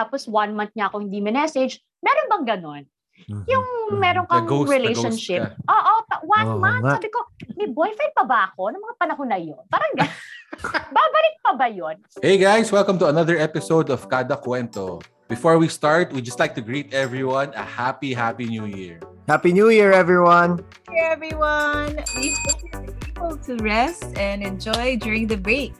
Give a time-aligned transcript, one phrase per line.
[0.00, 1.76] tapos one month niya ako hindi message.
[2.00, 2.82] Meron bang ganon?
[3.20, 3.44] Mhm.
[3.46, 4.00] Yung Mhm.
[4.00, 5.52] meron kang The ghost- relationship.
[5.68, 6.84] Oo, pa- one Oo month.
[6.88, 6.96] nga.
[6.96, 7.20] Sabi ko,
[7.52, 9.60] may boyfriend pa ba ako ng mga panahon na yun?
[9.68, 10.16] Parang gan-
[10.96, 12.00] Babalik pa ba yun?
[12.24, 15.04] Hey guys, welcome to another episode of Kada Cuento.
[15.28, 18.98] Before we start, we just like to greet everyone a happy, happy new year.
[19.28, 20.58] Happy New Year, everyone!
[20.90, 22.02] Hey everyone!
[22.18, 22.82] We hope you're
[23.14, 25.76] able to rest and enjoy during the break.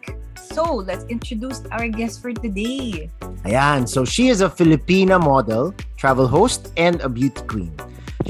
[0.52, 3.08] So, let's introduce our guest for today.
[3.46, 7.70] Ayan, so she is a Filipina model, travel host, and a beauty queen.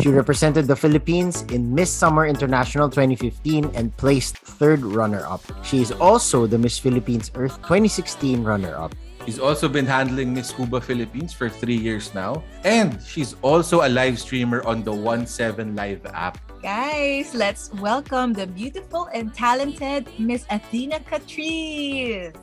[0.01, 5.41] She represented the Philippines in Miss Summer International 2015 and placed third runner-up.
[5.65, 8.95] She is also the Miss Philippines Earth 2016 runner-up.
[9.25, 12.43] She's also been handling Miss Cuba Philippines for three years now.
[12.65, 16.50] And she's also a live streamer on the 17 Live app.
[16.61, 22.37] Guys, let's welcome the beautiful and talented Miss Athena Catrice.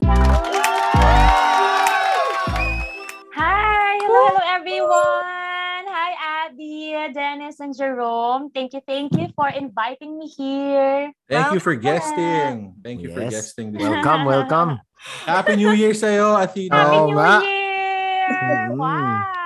[3.37, 3.93] Hi!
[4.01, 5.85] Hello, hello everyone!
[5.85, 8.49] Hi, Abby, Dennis, and Jerome.
[8.49, 11.13] Thank you, thank you for inviting me here.
[11.29, 12.73] Thank you for guesting.
[12.81, 13.77] Thank you for guesting.
[13.77, 14.81] this Welcome, welcome.
[15.29, 16.73] Happy New Year sa'yo, Athena.
[16.73, 17.45] Happy Oo New nga.
[17.45, 18.33] Year!
[18.73, 18.81] Mm.
[18.81, 19.36] Wow!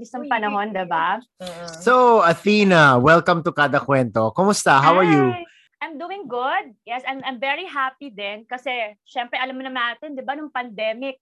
[0.00, 1.20] Bilis ng panahon, diba?
[1.84, 4.32] So, Athena, welcome to Kada Kwento.
[4.32, 4.80] Kumusta?
[4.80, 5.28] How are you?
[5.28, 5.44] Hi!
[5.84, 6.72] I'm doing good.
[6.88, 10.48] Yes, I'm, I'm very happy din kasi syempre alam mo naman natin, 'di ba, nung
[10.48, 11.20] pandemic,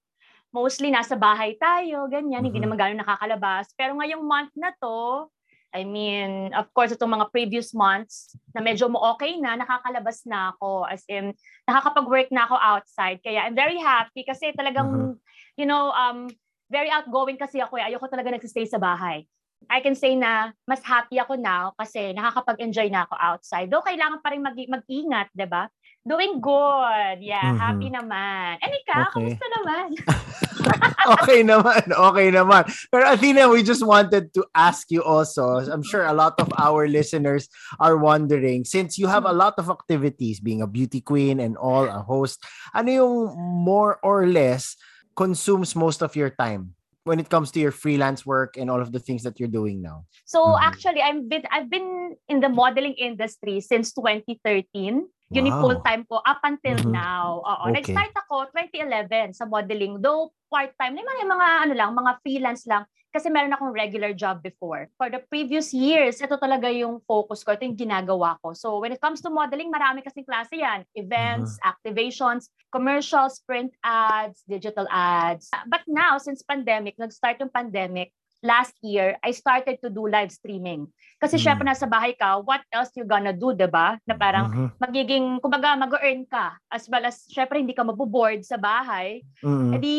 [0.54, 2.70] mostly nasa bahay tayo, ganyan, hindi Mhm.
[2.70, 3.66] naman gano'n nakakalabas.
[3.74, 5.26] Pero ngayong month na to,
[5.74, 10.54] I mean, of course, itong mga previous months na medyo mo okay na, nakakalabas na
[10.54, 10.86] ako.
[10.86, 11.34] As in,
[11.66, 13.18] nakakapag-work na ako outside.
[13.26, 15.10] Kaya I'm very happy kasi talagang, Mhm.
[15.58, 16.30] you know, um,
[16.68, 17.80] very outgoing kasi ako.
[17.80, 17.88] eh.
[17.88, 19.24] Ayoko talaga nagsistay sa bahay.
[19.66, 23.66] I can say na mas happy ako now kasi nakakapag-enjoy na ako outside.
[23.66, 25.66] Though kailangan pa rin mag- mag-ingat, 'di ba?
[26.06, 27.18] Doing good.
[27.20, 27.58] Yeah, Mhm.
[27.58, 28.62] happy naman.
[28.62, 29.34] And ikaw, Okay.
[29.34, 29.86] kamusta naman?
[31.18, 32.62] okay naman, okay naman.
[32.88, 36.86] Pero Athena, we just wanted to ask you also, I'm sure a lot of our
[36.88, 37.50] listeners
[37.82, 41.84] are wondering, since you have a lot of activities, being a beauty queen and all,
[41.84, 42.40] a host,
[42.72, 44.78] ano yung more or less
[45.18, 48.94] consumes most of your time when it comes to your freelance work and all of
[48.94, 50.06] the things that you're doing now?
[50.22, 50.62] So Mhm.
[50.62, 55.10] actually, I've been I've been in the modeling industry since 2013.
[55.28, 56.88] Yun yung full-time ko up until Mhm.
[56.88, 57.44] now.
[57.44, 57.68] Oo.
[57.68, 57.92] Okay.
[57.92, 60.00] Nag-start ako 2011 sa modeling.
[60.00, 62.88] Though part-time, may mga, mga ano lang, mga freelance lang.
[63.18, 64.86] Kasi meron akong regular job before.
[64.94, 67.50] For the previous years, ito talaga yung focus ko.
[67.50, 68.54] Ito yung ginagawa ko.
[68.54, 70.86] So when it comes to modeling, marami kasing klase yan.
[70.94, 75.50] Events, activations, commercials, print ads, digital ads.
[75.66, 80.86] But now, since pandemic, nag-start yung pandemic, last year, I started to do live streaming.
[81.18, 81.42] Kasi Mm.
[81.42, 83.98] syempre nasa bahay ka, what else you gonna do, 'di ba?
[84.06, 84.66] Na parang Mhm.
[84.78, 86.54] magiging, kumbaga, mag-earn ka.
[86.70, 89.26] As well as, syempre, hindi ka maboboard sa bahay.
[89.42, 89.74] Mhm.
[89.74, 89.98] Edi,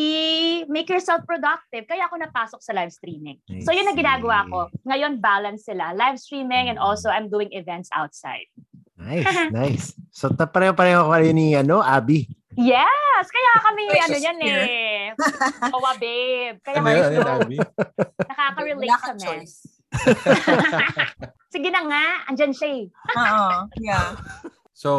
[0.72, 1.84] make yourself productive.
[1.84, 3.36] Kaya ako napasok sa live streaming.
[3.52, 4.72] I So, yun ang ginagawa ko.
[4.88, 5.92] Ngayon, balance sila.
[5.92, 8.48] Live streaming and also I'm doing events outside.
[8.96, 9.86] Nice, nice.
[10.08, 12.24] So, pareho-pareho kayo ni, ano, Abby.
[12.54, 13.24] Yes!
[13.26, 14.64] Kaya kami, Precious ano yan here.
[14.64, 15.04] eh.
[15.70, 16.56] Owa, babe.
[16.60, 17.04] Kaya Ano yun?
[17.14, 17.62] Ano yun,
[18.26, 19.22] nakaka-relate kami.
[19.22, 19.56] choice.
[21.54, 22.84] Sige na nga, andyan siya eh.
[23.12, 24.14] Oo, yeah.
[24.72, 24.90] So,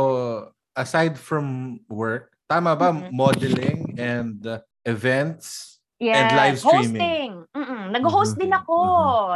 [0.73, 3.11] aside from work, tama ba Mhm.
[3.11, 5.79] modeling and uh, events?
[6.01, 6.97] Yes, live streaming.
[6.97, 7.31] hosting.
[7.53, 7.83] Mm-mm.
[7.93, 8.41] Nag-host Mhm.
[8.41, 8.77] din ako.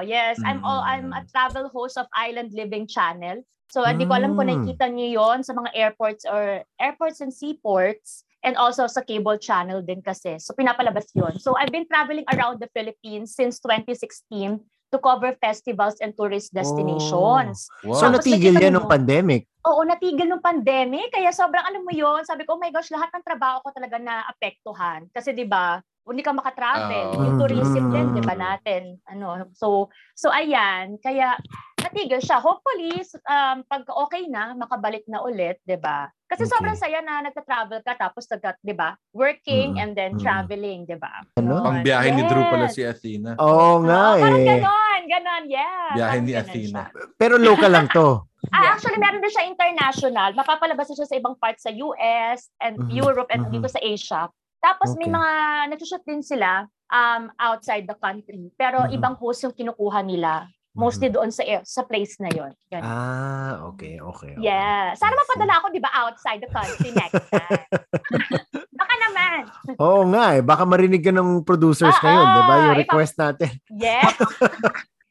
[0.02, 0.81] Yes, I'm all.
[0.81, 3.46] I'm a travel host of Island Living Channel.
[3.70, 4.66] So, hindi ko alam kung Mm.
[4.66, 9.81] nakikita niyo 'yon sa mga airports or airports and seaports and also sa cable channel
[9.86, 10.42] din kasi.
[10.42, 11.38] So, pinapalabas 'yon.
[11.38, 14.62] So, I've been traveling around the Philippines since 2016
[14.94, 17.70] to cover festivals and tourist destinations.
[17.86, 17.94] Wow.
[17.94, 19.50] So, Tapos natigil yan nung pandemic.
[19.66, 21.09] Oo, natigil nung pandemic.
[21.09, 23.98] Kaya sobrang ano mo yon Sabi ko, oh my gosh, lahat ng trabaho ko talaga
[23.98, 25.09] na apektuhan.
[25.09, 27.08] Kasi 'di ba hindi ka makatravel.
[27.12, 27.22] Oo.
[27.26, 28.14] yung tourism din.
[28.14, 29.02] 'di ba natin?
[29.10, 31.34] Ano, so so ayan, kaya
[31.82, 32.38] natigil siya.
[32.38, 36.10] Hopefully um pag okay na, makabalik na ulit, 'di ba?
[36.26, 36.52] Kasi Okay.
[36.58, 38.94] sobrang saya na nagta-travel ka tapos nagka, 'di ba?
[39.14, 39.82] Working Mm.
[39.82, 40.22] and then Mm.
[40.22, 41.26] traveling, 'di ba?
[41.38, 41.62] Ano?
[41.62, 42.74] Pang biyahe ni Drew pala Yes.
[42.74, 43.34] si Athena.
[43.38, 44.50] Oo nga Oo, Parang eh.
[44.62, 45.90] ganon, ganon, yeah.
[45.94, 46.81] Biyahe parang ni Athena.
[46.94, 47.13] siya.
[47.18, 48.22] Pero local lang to.
[48.54, 48.78] Ah, Yeah.
[48.78, 50.38] actually, meron din siya international.
[50.38, 53.58] Mapapalabas na siya sa ibang parts sa US and Europe and mhm.
[53.58, 54.30] dito sa Asia.
[54.65, 55.13] Tapos may Okay.
[55.13, 55.31] mga
[55.69, 58.50] nagsushoot din sila um, outside the country.
[58.56, 58.91] Pero Mhm.
[58.91, 60.50] ibang host yung kinukuha nila.
[60.75, 62.51] Mostly doon sa sa place na yon.
[62.75, 64.35] Ah, okay, okay.
[64.35, 64.44] okay.
[64.44, 64.91] Yeah.
[64.91, 67.63] Sana mapadala ako, di ba, outside the country next time.
[68.75, 69.39] Baka naman.
[69.79, 70.44] Oo nga eh.
[70.44, 72.56] Baka marinig ka ng producers Oo, ngayon, di ba?
[72.59, 73.51] Yung ipa- request natin.
[73.71, 74.19] Yes.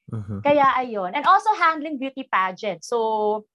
[0.04, 0.44] Mhm.
[0.44, 1.10] Kaya ayun.
[1.10, 2.84] And also handling beauty pageant.
[2.84, 2.98] So,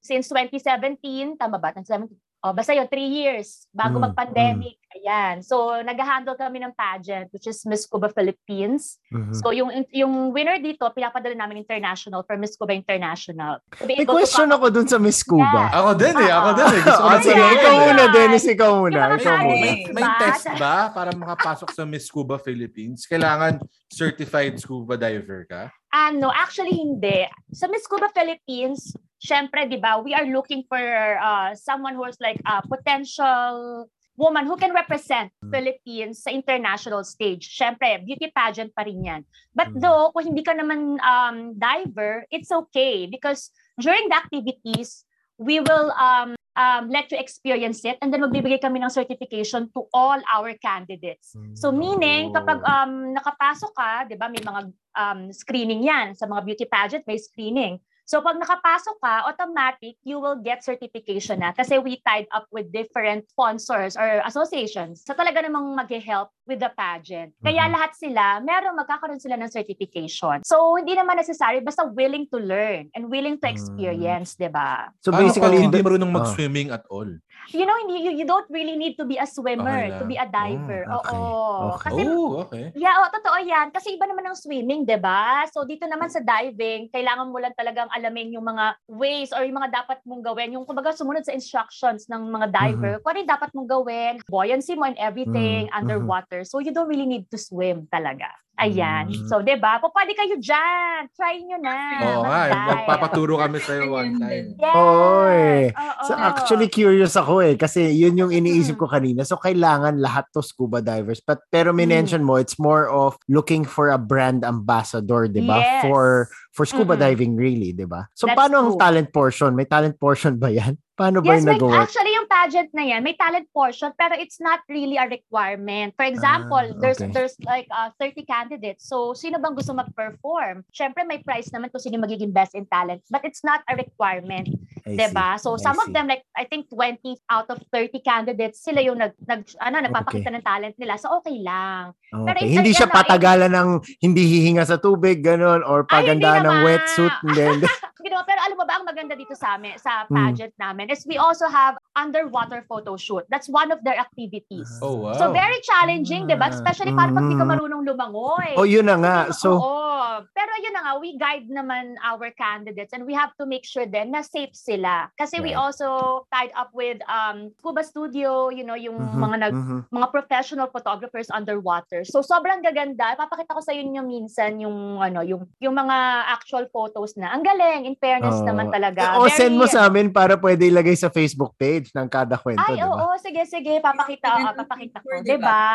[0.01, 1.71] since 2017, tama ba?
[1.71, 2.09] 2017,
[2.39, 4.80] O, basta yun, three years bago Mm, mag-pandemic.
[4.89, 5.44] Ayan.
[5.44, 8.95] So, nag-handle kami ng pageant, which is Miss Cuba Philippines.
[9.12, 9.36] Mhm.
[9.36, 13.59] So, yung yung winner dito, pinapadala namin international for Miss Cuba International.
[13.83, 15.68] May to question ako dun sa Miss Cuba.
[15.68, 16.81] Ako din eh, ako din eh.
[16.81, 17.53] Gusto ko Ah, sige, Ayan.
[17.59, 18.45] ikaw muna, Dennis.
[18.47, 19.00] Ikaw muna.
[19.03, 19.59] Mga Ikaw muna.
[19.59, 20.19] May, may Diba?
[20.24, 23.03] test ba para makapasok sa Miss Scuba Philippines?
[23.03, 23.59] Kailangan
[23.92, 25.69] certified scuba diver ka?
[25.89, 27.25] Ano, actually hindi.
[27.50, 30.80] Sa Miss Cuba Philippines, syempre, di ba, we are looking for
[31.18, 33.89] uh, someone who's like a potential
[34.19, 37.50] woman who can represent Philippines sa international stage.
[37.56, 39.21] Syempre, beauty pageant pa rin yan.
[39.56, 39.80] But Mm.
[39.81, 43.50] though, kung hindi ka naman um, diver, it's okay because
[43.80, 45.07] during the activities,
[45.39, 49.88] we will um, um, let you experience it and then magbibigay kami ng certification to
[49.95, 51.31] all our candidates.
[51.56, 54.61] So meaning, kapag um, nakapasok ka, di ba, may mga
[55.00, 56.11] um, screening yan.
[56.19, 57.79] Sa mga beauty pageant, may screening.
[58.09, 62.73] So pag nakapasok ka, automatic, you will get certification na kasi we tied up with
[62.73, 67.38] different sponsors or associations sa talaga namang mag-help with the pageant.
[67.45, 67.73] Kaya Mhm.
[67.77, 70.41] lahat sila, meron magkakaroon sila ng certification.
[70.41, 73.53] So hindi naman necessary, basta willing to learn and willing to Mm.
[73.53, 74.89] experience, di ba?
[75.06, 76.17] So basically, pag hindi marunong Ah.
[76.17, 77.13] mag-swimming at all?
[77.50, 80.17] You know, hindi, you, you don't really need to be a swimmer Okay to be
[80.17, 80.85] a diver.
[80.85, 81.17] Oh, okay.
[81.17, 81.65] Oo.
[81.77, 81.83] Okay.
[81.89, 82.65] Kasi oh, okay.
[82.77, 83.73] Yeah, oh, totoo yan.
[83.73, 85.50] Kasi iba naman ang swimming, 'di ba?
[85.50, 89.59] So dito naman sa diving, kailangan mo lang talagang alamin yung mga ways or yung
[89.59, 90.55] mga dapat mong gawin.
[90.55, 92.97] Yung kumbaga sumunod sa instructions ng mga diver.
[93.03, 96.43] Kung ano yung dapat mong gawin, buoyancy mo and everything Mhm, underwater.
[96.47, 98.31] So you don't really need to swim talaga.
[98.59, 99.07] Ayan.
[99.07, 99.27] Mm.
[99.31, 99.79] So 'di ba?
[99.79, 101.07] Pwede kayo diyan.
[101.15, 101.77] Try nyo na.
[102.03, 102.51] Oo nga, eh.
[102.51, 102.67] mag-dive.
[102.75, 104.45] magpapaturo kami sa'yo one time.
[104.59, 104.75] Yes.
[104.75, 105.63] Oo eh.
[106.03, 109.23] So actually curious ako eh kasi yun yung iniisip ko kanina.
[109.23, 111.23] So kailangan lahat to scuba divers.
[111.23, 111.77] But pero Mm.
[111.79, 115.63] minention mo it's more of looking for a brand ambassador, 'di ba?
[115.63, 115.88] Yes.
[115.88, 117.06] For for scuba Mm-mm.
[117.07, 118.11] diving really, 'di ba?
[118.11, 119.56] So That's paano ang talent portion?
[119.56, 120.75] May talent portion ba 'yan?
[120.99, 121.79] Paano ba Yes, yung nag-work?
[121.79, 125.95] actually yung pageant na yan, may talent portion pero it's not really a requirement.
[125.95, 127.15] For example, Ah, there's okay.
[127.15, 128.83] there's like uh, 30 candidates.
[128.83, 130.67] So sino bang gusto mag-perform?
[130.75, 134.51] Syempre may prize naman kung sino magiging best in talent, but it's not a requirement,
[134.83, 135.15] I 'di see.
[135.15, 135.39] ba?
[135.39, 135.95] So I some of see.
[135.95, 136.99] them like I think 20
[137.31, 140.99] out of 30 candidates sila yung nag, nag ano nagpapakita ng talent nila.
[140.99, 141.95] So okay lang.
[142.11, 142.43] Pero Okay.
[142.43, 143.69] it's Hindi siya patagalan ng
[144.01, 146.65] hindi hihinga sa tubig, ganun, or Ay, paganda ng naman.
[146.67, 147.13] wetsuit.
[147.23, 147.67] Hindi, hindi.
[147.99, 150.15] Ginawa, pero alam mo ba ang maganda dito sa amin, sa Hmm.
[150.33, 153.27] pageant namin is we also have underwater photo shoot.
[153.27, 154.71] That's one of their activities.
[154.79, 155.19] Oh, wow.
[155.19, 156.47] So very challenging, 'di ba?
[156.47, 156.55] Ah.
[156.55, 157.51] Especially para pag di ka Mm.
[157.51, 158.55] marunong lumangoy.
[158.55, 159.17] Oh, yun na nga.
[159.35, 159.87] So, Oo.
[160.31, 163.83] Pero yun na nga, we guide naman our candidates and we have to make sure
[163.83, 165.11] din na safe sila.
[165.19, 165.59] Kasi we Right.
[165.59, 169.79] also tied up with um Scuba Studio, you know, yung mhm, mga nag mhm.
[169.91, 172.07] mga professional photographers underwater.
[172.07, 173.15] So sobrang gaganda.
[173.15, 175.97] Papakita ko sa inyo minsan yung ano, yung yung mga
[176.31, 177.31] actual photos na.
[177.31, 178.47] Ang galing, in fairness Oo.
[178.47, 179.19] naman talaga.
[179.19, 182.62] O, send mo Very- sa amin para pwede ilagay sa Facebook page ng kada kwento,
[182.62, 183.01] Ay, di ba?
[183.01, 185.65] oo, sige, sige, papakita, Ganun ah, papakita ko, picture, 'di ba?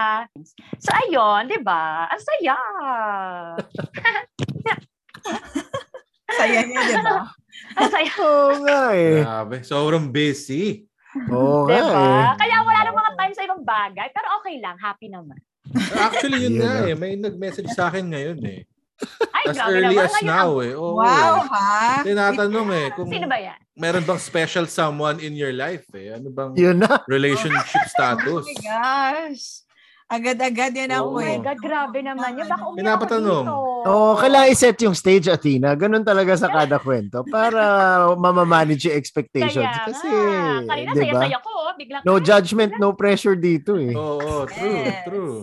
[0.78, 2.06] So ayun, 'di ba?
[2.06, 2.56] Ang saya.
[6.34, 7.16] Saya niya, di ba?
[7.78, 9.22] Ang saya, Oo nga eh.
[9.22, 9.56] Grabe.
[9.62, 10.82] Sobrang busy.
[11.31, 11.94] Oo nga ba?
[11.94, 12.26] eh.
[12.34, 15.38] Kaya wala nang mga time sa ibang bagay, pero okay lang, happy naman.
[15.94, 16.90] Actually, yun Yun nga na.
[16.90, 16.94] eh.
[16.94, 18.67] May nag-message sa akin ngayon eh.
[19.35, 20.06] Ay, As grabe early naman.
[20.06, 20.73] as now ang- eh.
[20.73, 21.43] Oo, Wow, eh.
[21.50, 22.00] ha?
[22.00, 23.58] Tinatanong eh kung Sino ba yan?
[23.75, 26.14] meron bang special someone in your life eh.
[26.14, 27.02] Ano bang Yun na.
[27.06, 28.44] relationship Oh status?
[28.46, 29.63] my gosh.
[30.04, 31.16] Agad-agad yan Oh Oo.
[31.16, 31.38] ako my eh.
[31.40, 32.44] God, grabe naman yun.
[32.44, 33.44] Baka umiyak ako Pinapatanong.
[33.48, 33.56] dito.
[33.84, 35.72] Oo, kailangan iset yung stage, Athena.
[35.74, 37.62] Ganun talaga sa kada kwento para
[38.14, 39.64] mamamanage yung expectations.
[39.64, 40.69] Kaya Kasi, nga.
[40.69, 41.00] Kanina di ba?
[41.24, 41.72] saya-saya ko, oh.
[41.74, 43.96] biglang, No judgment, no pressure dito eh.
[43.96, 45.02] Oo, true, Yes.
[45.05, 45.36] true.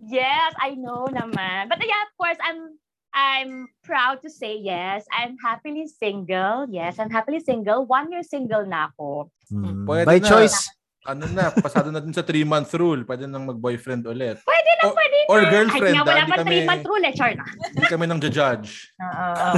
[0.00, 1.66] Yes, I know naman.
[1.66, 2.78] But yeah, of course, I'm
[3.10, 5.02] I'm proud to say yes.
[5.10, 6.70] I'm happily single.
[6.70, 7.82] Yes, I'm happily single.
[7.82, 9.32] One year single na ako.
[9.50, 9.84] Hmm.
[9.84, 10.24] Pwede By na.
[10.24, 10.70] choice.
[11.06, 13.06] Ano na, pasado na din sa 3-month rule.
[13.06, 14.42] Pwede nang mag-boyfriend ulit.
[14.42, 15.26] Pwede na, O- pwede na.
[15.30, 17.14] or Ay, girlfriend, nga, ah, wala hindi pa kami- three month rule eh.
[17.14, 17.44] Char na.
[17.46, 18.70] Hindi kami nang judge.
[19.04, 19.50] Oo, oo.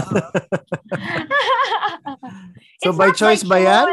[2.83, 3.87] So by not choice ba yan?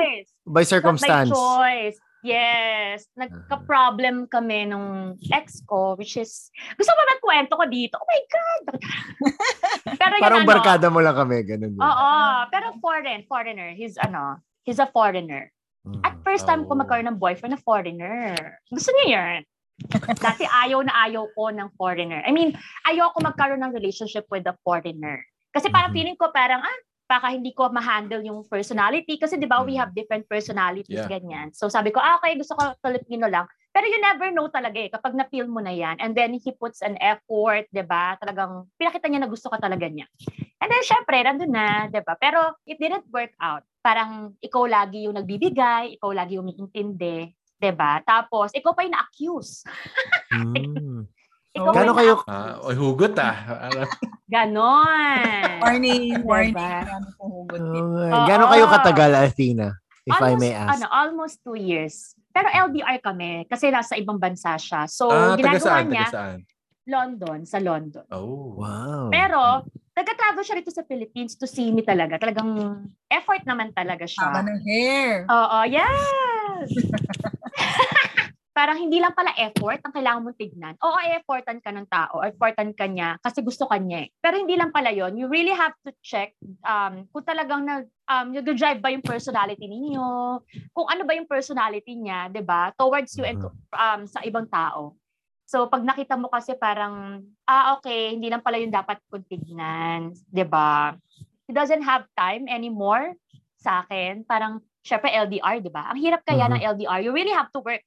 [0.47, 1.31] By Not circumstance.
[1.31, 1.97] by choice.
[2.25, 3.07] Yes.
[3.15, 7.95] Nagka-problem kami nung ex ko, which is, gusto mo ba kwento ko dito?
[7.95, 8.63] Oh my God!
[10.01, 11.43] Pero yun Parang ano, barkada mo lang kami.
[11.43, 11.77] Ganun.
[11.79, 12.11] Oo,
[12.51, 13.71] pero foreign, foreigner.
[13.71, 15.51] He's ano, he's a foreigner.
[15.87, 16.03] Hmm.
[16.03, 16.79] At first time ko Oh.
[16.83, 18.35] magkaroon ng boyfriend na foreigner.
[18.67, 19.39] Gusto niya yan.
[20.25, 22.19] Dati ayaw na ayaw ko ng foreigner.
[22.27, 22.51] I mean,
[22.83, 25.23] ayaw ko magkaroon ng relationship with a foreigner.
[25.55, 25.97] Kasi parang Mhm.
[25.97, 29.15] feeling ko parang, ah, baka hindi ko ma-handle yung personality.
[29.15, 29.79] Kasi di ba, we Mhm.
[29.79, 31.07] have different personalities, Yeah.
[31.07, 31.55] ganyan.
[31.55, 33.47] So sabi ko, ah, okay, gusto ko Filipino lang.
[33.71, 36.01] Pero you never know talaga eh, kapag na-feel mo na yan.
[36.03, 38.17] And then he puts an effort, di ba?
[38.19, 40.09] Talagang, pinakita niya na gusto ka talaga niya.
[40.57, 42.17] And then, syempre, nandun na, di ba?
[42.17, 43.61] Pero it didn't work out.
[43.87, 48.03] Parang ikaw lagi yung nagbibigay, ikaw lagi yung umiintindi, 'di ba?
[48.03, 49.63] Tapos ikaw pa yung na-accuse.
[50.35, 51.07] Mm.
[51.57, 53.65] Ikaw yung kayo, Ah, oy, hugot ah.
[53.65, 53.81] Ano?
[54.29, 55.57] Ganon.
[55.57, 56.53] Warning, warning.
[56.53, 56.85] Diba?
[57.17, 57.61] Hugot
[58.13, 59.73] oh, gano'n kayo katagal, Athena?
[60.05, 60.69] If I almost, may ask.
[60.77, 62.13] Ano, almost two years.
[62.29, 64.85] Pero LDR kami kasi nasa ibang bansa siya.
[64.85, 65.85] So, ah, taga ginagawa saan?
[65.89, 66.37] niya Taga saan?
[66.87, 68.05] London, sa London.
[68.13, 68.61] Oh.
[68.61, 69.09] Wow.
[69.09, 69.41] Pero,
[69.97, 72.21] nagka-travel siya rito sa Philippines to see me talaga.
[72.21, 74.45] Talagang effort naman talaga Tama siya.
[74.45, 75.09] ng hair.
[75.25, 76.69] Oo, yes!
[78.57, 80.73] Parang hindi lang pala effort ang kailangan mong tignan.
[80.81, 84.05] Oo, effortan ka ng tao, effortan ka niya kasi gusto ka niya.
[84.05, 84.13] eh.
[84.17, 85.13] Pero hindi lang pala yon.
[85.13, 86.33] You really have to check
[86.65, 90.41] um, kung talagang nag, um, nag-drive ba yung personality ninyo,
[90.73, 93.45] kung ano ba yung personality niya, 'di ba towards you and
[93.77, 94.97] um, sa ibang tao.
[95.47, 100.11] So, pag nakita mo kasi parang, ah, okay, hindi lang pala yung dapat kong tignan,
[100.31, 100.91] 'di ba
[101.47, 103.15] He doesn't have time anymore
[103.55, 104.27] sa akin.
[104.27, 106.99] Parang, syempre LDR, 'di ba Ang hirap kaya ng LDR.
[107.03, 107.83] You really have to work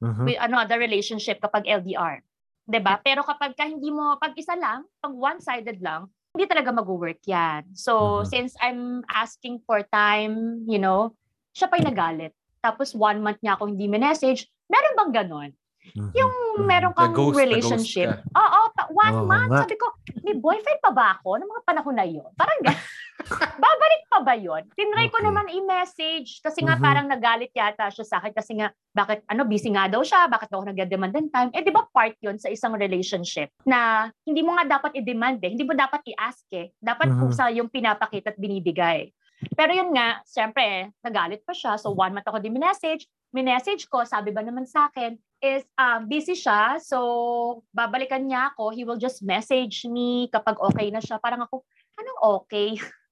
[0.00, 0.24] Mhm.
[0.26, 2.24] with another relationship kapag LDR.
[2.66, 6.72] 'Di ba Pero kapag ka hindi mo, pag isa lang, pag one-sided lang, hindi talaga
[6.74, 7.68] mag-work yan.
[7.76, 8.28] So, Mhm.
[8.28, 11.14] since I'm asking for time, you know,
[11.56, 12.32] siya pa yung nagalit.
[12.60, 14.48] Tapos one month niya ako hindi message.
[14.68, 15.50] Meron bang ganon?
[15.92, 16.10] Mhm.
[16.12, 16.64] Yung Mhm.
[16.64, 18.08] meron kang Na-ghost- relationship.
[18.26, 19.48] Oo, pa- one Oo month.
[19.48, 19.60] nga.
[19.62, 19.86] Sabi ko,
[20.22, 22.26] may boyfriend pa ba ako ng mga panahon na yun?
[22.32, 22.80] Parang gan-
[23.56, 24.60] Babalik pa ba yun?
[24.72, 25.26] Tinry ko Okay.
[25.26, 26.82] naman i-message kasi nga Mhm.
[26.82, 30.48] parang nagalit yata siya sa akin kasi nga bakit ano busy nga daw siya, bakit
[30.48, 31.50] daw ako nagde-demand ng time?
[31.50, 35.50] Eh di ba part 'yun sa isang relationship na hindi mo nga dapat i-demand eh,
[35.50, 36.72] hindi mo dapat i-ask eh.
[36.76, 37.18] Dapat Mhm.
[37.20, 39.10] kusa yung pinapakita at binibigay.
[39.50, 40.64] Pero yun nga, syempre,
[41.00, 41.76] nagalit pa siya.
[41.76, 43.04] So one month ako din minessage.
[43.30, 46.80] Minessage ko, sabi ba naman sa akin, is um, busy siya.
[46.80, 48.72] So babalikan niya ako.
[48.72, 51.20] He will just message me kapag okay na siya.
[51.20, 51.62] Parang ako,
[51.98, 52.76] anong okay?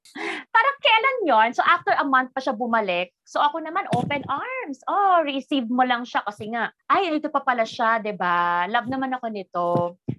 [0.55, 3.11] Parang kailan yon So after a month pa siya bumalik.
[3.25, 4.85] So ako naman open arms.
[4.87, 9.17] Oh, receive mo lang siya kasi nga, ay, ito pa pala siya, ba Love naman
[9.17, 9.67] ako nito.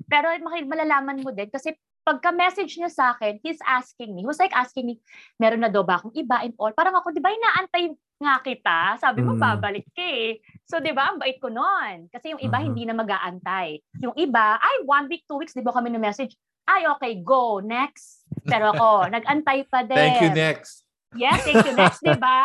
[0.10, 4.22] Pero malalaman mo din kasi pagka message niya sa akin, he's asking me.
[4.22, 5.02] He was like asking me,
[5.42, 6.70] meron na daw ba akong iba and all?
[6.70, 9.02] Parang ako, di ba inaantay nga kita?
[9.02, 9.42] Sabi mo, Mm.
[9.42, 10.38] babalik ka eh.
[10.70, 12.06] So, di ba, ang bait ko nun.
[12.14, 12.66] Kasi yung iba, Mhm.
[12.72, 13.82] hindi na mag-aantay.
[14.06, 16.38] Yung iba, ay, one week, two weeks, di ba kami na message?
[16.66, 18.26] Ay, okay, go, next.
[18.46, 19.98] Pero ako, nag-antay pa din.
[19.98, 20.86] Thank you, next.
[21.16, 22.42] Yes, thank you next, di ba?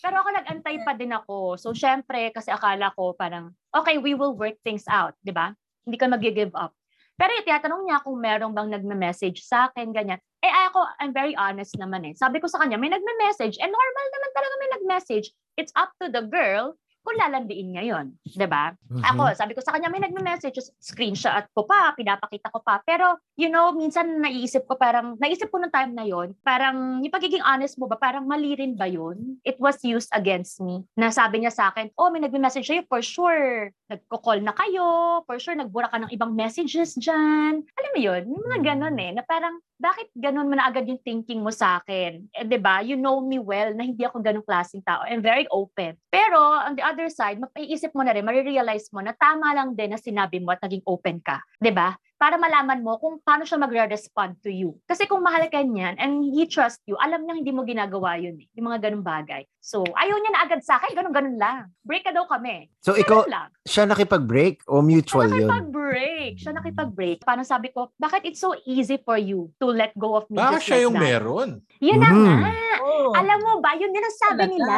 [0.00, 1.58] Pero ako nag-antay pa din ako.
[1.58, 5.52] So, syempre, kasi akala ko parang, okay, we will work things out, di ba?
[5.82, 6.72] Hindi ka mag-give up.
[7.14, 10.18] Pero yung tinatanong niya kung meron bang nagme-message sa akin, ganyan.
[10.42, 12.14] Eh, ako, I'm very honest naman eh.
[12.18, 13.54] Sabi ko sa kanya, may nagme-message.
[13.54, 15.26] Eh, normal naman talaga may nag-message.
[15.54, 18.16] It's up to the girl kung lalandiin niya yun.
[18.24, 18.72] 'di ba?
[18.88, 19.04] Mhm.
[19.04, 22.80] Ako, sabi ko sa kanya, may nagme-message, screenshot ko pa, pinapakita ko pa.
[22.82, 27.12] Pero, you know, minsan naiisip ko parang, naisip ko nung time na yon parang, yung
[27.12, 29.36] pagiging honest mo ba, parang mali rin ba yun?
[29.44, 30.82] It was used against me.
[30.96, 33.68] Na sabi niya sa akin, oh, may nagme-message sa'yo, for sure.
[33.92, 37.60] Nagko-call na kayo, for sure, nagbura ka ng ibang messages dyan.
[37.60, 41.02] Alam mo yun, yung mga ganun eh, na parang, bakit ganun mo na agad yung
[41.02, 42.30] thinking mo sa akin?
[42.30, 42.80] Eh, 'di ba?
[42.80, 45.02] You know me well na hindi ako ganung klaseng tao.
[45.04, 45.98] I'm very open.
[46.08, 49.92] Pero on the other side, maiisip mo na rin, marirealize mo na tama lang din
[49.92, 51.42] na sinabi mo at naging open ka.
[51.58, 51.94] 'Di ba?
[52.14, 54.78] Para malaman mo kung paano siya magre-respond to you.
[54.84, 58.38] Kasi kung mahal ka niyan and he trust you, alam niya hindi mo ginagawa yun
[58.38, 58.46] eh.
[58.54, 59.42] Yung mga ganung bagay.
[59.58, 61.72] So, ayaw niya na agad sa akin, ganun-ganun lang.
[61.82, 62.70] Break ka daw kami.
[62.78, 63.48] So, Ganun ikaw, lang.
[63.62, 65.32] siya nakipag-break o mutual Siya yun?
[65.42, 66.32] nakipag-break.
[66.36, 67.18] Siya nakipag-break.
[67.20, 70.60] Parang sabi ko, bakit it's so easy for you to let go of me Baka
[70.60, 71.02] just siya yung that?
[71.02, 71.50] meron.
[71.80, 72.24] Yun na Mhm.
[72.38, 72.52] nga.
[72.84, 73.10] Oh.
[73.12, 74.52] Alam mo ba, yun din ang sabi Talaga.
[74.52, 74.76] nila.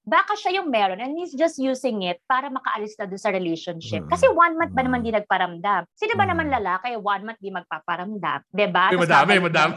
[0.00, 4.00] Baka siya yung meron and he's just using it para makaalis na doon sa relationship.
[4.08, 5.84] Kasi one month ba naman di nagparamdam?
[5.92, 8.40] Sino ba naman lalaki, one month di magpaparamdam?
[8.48, 8.96] Diba?
[8.96, 9.74] Tapos madami, madami.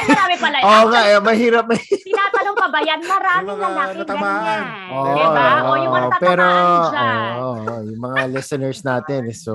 [0.00, 0.56] Ay, marami pala.
[0.56, 1.66] Oo Actually, nga, eh, mahirap.
[2.08, 3.00] Tinatanong pa ba yan?
[3.02, 4.40] Maraming mga lalaki natamaan.
[4.40, 4.64] ganyan.
[4.90, 5.46] Oo, diba?
[5.60, 6.46] O yung mga natatamaan pero,
[6.88, 7.30] dyan.
[7.36, 7.52] oo,
[7.84, 9.52] yung mga listeners natin, eh, so,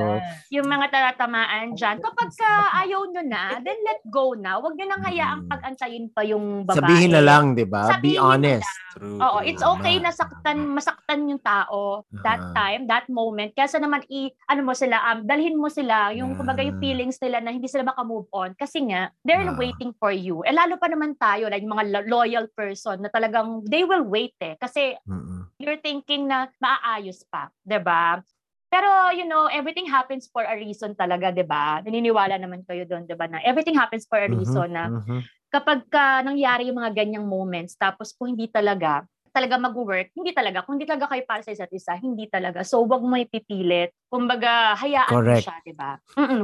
[0.50, 1.98] Yung mga tatatamaan dyan.
[1.98, 2.48] Kapag sa
[2.78, 4.56] ayaw nyo na, then let go na.
[4.56, 5.50] Huwag nyo nang hayaang Mm.
[5.50, 6.78] pag-antayin pa yung babae.
[6.78, 7.98] sabihin na lang, di ba?
[7.98, 8.70] Be honest.
[8.94, 9.20] True.
[9.20, 12.54] Oo, it's okay na saktan, masaktan yung tao that Ah.
[12.56, 13.52] time, that moment.
[13.52, 16.38] Kaya naman i ano mo sila, um, dalhin mo sila yung Ah.
[16.38, 19.52] kumbaga yung feelings nila na hindi sila maka-move on kasi nga they're Ah.
[19.54, 20.35] waiting for you.
[20.44, 24.36] Eh lalo pa naman tayo, like mga lo- loyal person na talagang they will wait
[24.44, 25.50] eh kasi Mm-mm.
[25.62, 28.20] you're thinking na maaayos pa, 'di ba?
[28.68, 31.80] Pero you know, everything happens for a reason talaga, 'di ba?
[31.86, 33.28] Naniniwala naman kayo doon, 'di ba?
[33.32, 35.30] Na everything happens for a Mhm, reason na mhm.
[35.54, 40.64] kapag ka nangyari yung mga ganyang moments, tapos kung hindi talaga, talaga mag-work, hindi talaga.
[40.64, 42.64] Kung hindi talaga kayo para sa isa't isa, hindi talaga.
[42.64, 43.92] So, wag mo ipipilit.
[44.08, 45.36] Kumbaga, hayaan mo Correct.
[45.36, 46.00] siya, di ba?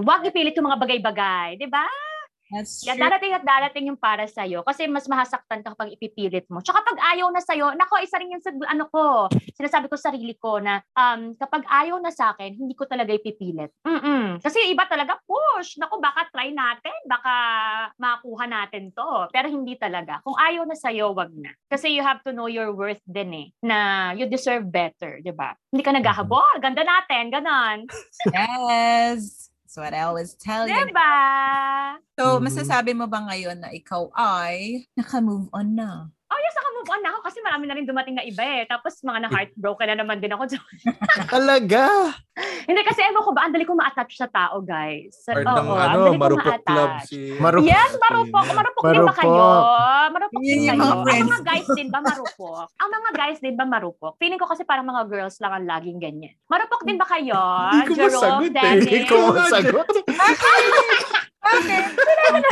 [0.07, 1.88] Wag ipilit yung mga bagay-bagay, di ba?
[2.51, 3.00] That's true.
[3.00, 6.60] darating at darating yung para sa'yo kasi mas mahasaktan ka kapag ipipilit mo.
[6.60, 10.12] Tsaka pag ayaw na sa'yo, nako, isa rin yung sa, ano ko, sinasabi ko sa
[10.12, 13.72] sarili ko na um, kapag ayaw na sa akin, hindi ko talaga ipipilit.
[13.88, 14.43] Mm-mm.
[14.43, 15.79] Kasi iba talaga, push.
[15.79, 17.34] Nako, baka try natin, baka
[17.96, 19.31] makuha natin to.
[19.31, 20.20] Pero hindi talaga.
[20.27, 21.55] Kung ayaw na sa'yo, wag na.
[21.72, 25.55] Kasi you have to know your worth din eh, na you deserve better, di ba?
[25.72, 27.88] Hindi ka naghahabol, ganda natin, ganon.
[28.36, 29.50] Yes.
[29.72, 30.75] That's what I always tell you.
[30.75, 31.16] Diba?
[32.20, 32.44] So, Mhm.
[32.44, 36.12] masasabi mo ba ngayon na ikaw ay naka-move on na?
[36.82, 38.66] Naka-move on na ako kasi marami na rin dumating na iba eh.
[38.66, 40.58] Tapos mga na-heartbroken na naman din ako.
[41.38, 42.10] Talaga?
[42.66, 45.14] Hindi kasi ewan ko ba, ang dali ko ma-attach sa tao, guys.
[45.30, 47.06] Part Oo, ng ang ano, dali ko Marupok Club ma-attach.
[47.06, 47.18] si...
[47.38, 47.70] Marupok.
[47.70, 48.46] Yes, marupok.
[48.50, 49.46] Marupok din ba kayo?
[50.10, 50.82] Marupok din yung kayo.
[50.82, 52.66] mga Ang mga guys din ba marupok?
[52.82, 54.14] Ang mga guys din ba marupok?
[54.18, 56.34] Feeling ko kasi parang mga girls lang ang laging ganyan.
[56.50, 57.38] Marupok din ba kayo?
[57.78, 58.74] Hindi ko masagot eh.
[58.82, 59.86] Hindi ko masagot.
[61.41, 61.81] Okay.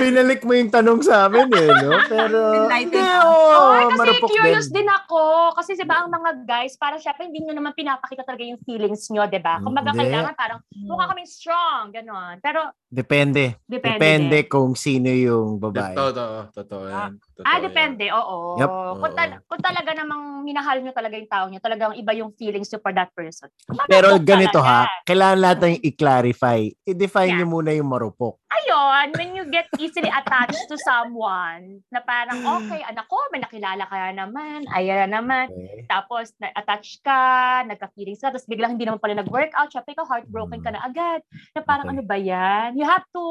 [0.01, 1.93] Pinalik mo yung tanong sa amin eh, no?
[2.09, 3.21] Pero, Enlightened hindi, ka.
[3.21, 4.75] oo, Ay, kasi marupok curious din.
[4.81, 4.89] din.
[4.89, 5.21] ako.
[5.55, 9.29] Kasi diba ang mga guys, parang syempre hindi nyo naman pinapakita talaga yung feelings nyo,
[9.29, 9.61] diba?
[9.61, 10.09] Kung baga Hindi.
[10.09, 12.41] kailangan parang mukha kaming strong, gano'n.
[12.41, 13.61] Pero Depende.
[13.63, 13.97] depende.
[14.01, 15.93] Depende kung sino yung babae.
[15.93, 17.11] Totoo, totoo yan.
[17.39, 17.71] Totoo Ah, yan.
[17.71, 18.59] depende, oo.
[18.59, 18.71] Yup.
[18.99, 22.67] Kung, tal- kung talaga namang minahal nyo talaga yung tao nyo, talagang iba yung feelings
[22.67, 23.47] nyo for that person.
[23.87, 25.07] Pero Marupok ganito ha, talaga.
[25.07, 26.59] kailangan natin i-clarify.
[26.83, 27.39] I-define Yeah.
[27.39, 28.43] nyo muna yung marupok.
[28.49, 33.87] Ayun, when you get easily attached to someone, na parang, okay, anak ko, may nakilala
[33.87, 35.47] ka na naman, ayan na naman.
[35.47, 35.87] Okay?
[35.87, 37.23] Tapos, na-attach ka,
[37.63, 41.23] nagka-feelings ka, tapos biglang hindi naman pala nag-workout, syempre ikaw, heartbroken ka na agad.
[41.55, 41.93] Na parang, Okay.
[41.95, 42.75] ano ba yan?
[42.75, 43.23] You have to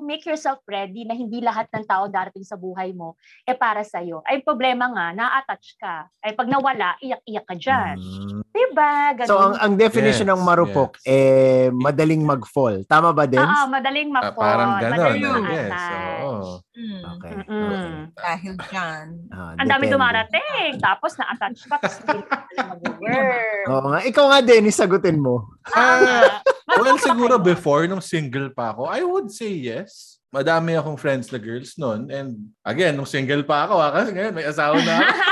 [0.00, 3.20] make yourself ready na hindi lahat ng tao darating sa buhay mo,
[3.50, 4.22] eh para sa'yo.
[4.22, 6.06] Ay, problema nga, na-attach ka.
[6.18, 7.96] Ay, pag nawala, iyak-iyak ka dyan.
[7.98, 8.40] Mm.
[8.46, 8.92] Diba?
[9.14, 9.28] Ganun.
[9.28, 11.06] So, ang, ang definition Yes, ng marupok, yes.
[11.06, 12.82] eh, madaling mag-fall.
[12.84, 13.42] Tama ba, Dens?
[13.42, 14.38] Oo, madaling Ah, ma-fall.
[14.38, 14.92] parang gano'n.
[14.92, 15.34] madaling True.
[15.34, 15.70] I guess.
[15.70, 16.22] ma-attach.
[16.22, 16.52] Oo.
[16.70, 17.00] Hmm.
[17.10, 17.32] Okay.
[17.36, 17.88] Mm-mm.
[18.14, 19.06] Dahil dyan.
[19.28, 20.70] Ah, Ang dami dumarating.
[20.78, 22.20] Tapos na-attach ka, tapos hindi
[22.56, 23.66] mag-work.
[23.68, 24.00] Oo nga.
[24.02, 25.50] Ikaw nga, Dennis, sagutin mo.
[25.74, 26.38] Ah,
[26.70, 30.19] Well, siguro before, nung single pa ako, I would say yes.
[30.30, 32.06] Madami akong friends na girls noon.
[32.06, 35.10] And again, nung single pa ako, ha, kasi ngayon may asawa na ako.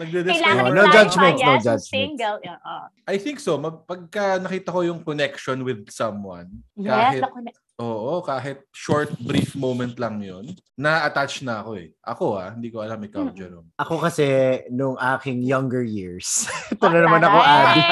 [0.00, 1.86] Kailangan No judgments, no yes, yung judgments.
[1.86, 2.36] Single.
[2.42, 2.76] Oo.
[3.06, 3.54] I think so.
[3.62, 7.50] Pagka nakita ko yung connection with someone, Yes, kahit, ako na.
[7.78, 11.94] oo, kahit short, brief moment lang yun, na-attach na ako eh.
[12.02, 13.36] Ako ah, hindi ko alam ikaw, Mm.
[13.36, 13.68] Jerome.
[13.78, 14.26] Ako kasi,
[14.68, 17.82] nung aking younger years, ito na naman ako, Adi.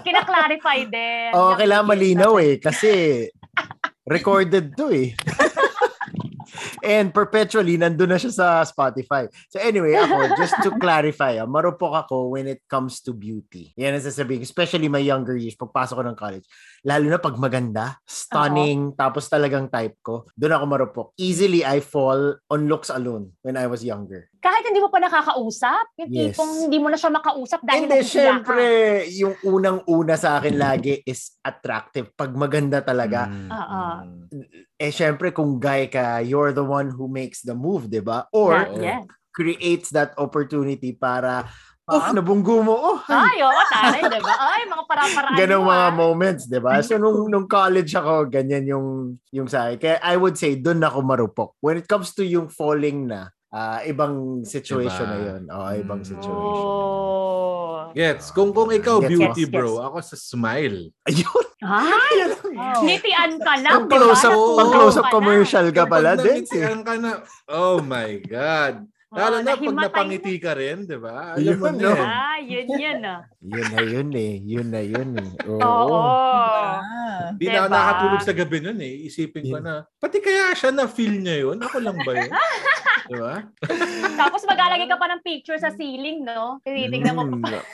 [0.00, 1.30] Kina-clarify din.
[1.36, 2.56] Oo, kailangan malinaw eh.
[2.56, 2.90] Kasi,
[4.06, 5.10] recorded to eh.
[6.80, 9.28] And perpetually, nandun na siya sa Spotify.
[9.52, 13.70] So anyway, ako, just to clarify, ah, marupok ako when it comes to beauty.
[13.76, 14.42] Yan ang sasabihin.
[14.42, 16.46] Especially my younger years, pagpasok ko ng college.
[16.80, 21.06] Lalo na pag maganda, stunning, tapos talagang type ko, doon ako marupok.
[21.20, 24.32] Easily, I fall on looks alone when I was younger.
[24.40, 26.32] Kahit hindi mo pa nakakausap, yung Yes.
[26.32, 28.08] tipong hindi mo na siya makausap dahil Hindi, ka.
[28.08, 28.64] syempre,
[29.12, 32.16] yung unang-una sa akin lagi is attractive.
[32.16, 34.00] Pag maganda talaga, Mm, mm.
[34.80, 38.24] eh syempre kung guy ka, you're the one who makes the move, 'di ba?
[38.32, 39.04] Or Yeah, yes.
[39.36, 41.44] creates that opportunity para
[41.90, 42.06] Ah.
[42.06, 42.70] oh, nabunggo mo.
[42.72, 43.34] Oh, ay.
[43.34, 44.34] Ay, oo, taray, di ba?
[44.38, 45.92] Ay, mga para-paraan Ganong mga ah.
[45.92, 46.78] moments, 'di ba?
[46.80, 48.86] So nung nung college ako, ganyan yung
[49.28, 49.76] yung sa akin.
[49.76, 51.50] Kaya I would say doon ako marupok.
[51.58, 55.10] When it comes to yung falling na, ah, ibang situation Iba.
[55.10, 55.42] na 'yon.
[55.48, 56.08] Oh, ibang Mm.
[56.08, 56.66] situation.
[56.70, 57.90] Oh.
[57.90, 58.30] Gets.
[58.30, 59.82] Kung kung ikaw Gets, beauty gets, bro, gets.
[59.82, 60.78] ako sa smile.
[61.04, 61.46] Ayun.
[61.60, 62.16] Ay,
[62.50, 62.82] Oh.
[62.82, 63.98] ngitian ka lang, Pang di ba?
[64.00, 66.22] close up, pang close up commercial ka pala din.
[66.22, 66.46] eh.
[66.46, 68.86] nangitian ka na, oh my God.
[69.10, 71.34] Lalo Oo, na pag napangiti ka rin, di ba?
[71.34, 71.92] Alam mo Yun, na no?
[71.98, 73.20] Ah, yun yun ah.
[73.42, 74.32] Yun na yun eh.
[74.38, 75.30] Yun na yun eh.
[75.50, 75.58] Oo.
[75.58, 75.98] Oo.
[75.98, 77.34] Ah.
[77.34, 77.74] Di na ako Diba?
[77.74, 79.10] nakatulog sa gabi nun eh.
[79.10, 81.58] Isipin ko na, pati kaya siya na-feel niya yun?
[81.58, 82.30] Ako lang ba yun?
[83.10, 83.42] di ba?
[84.14, 86.62] Tapos maglalagay ka pa ng picture sa ceiling, no?
[86.62, 87.66] Tinitignan mo pa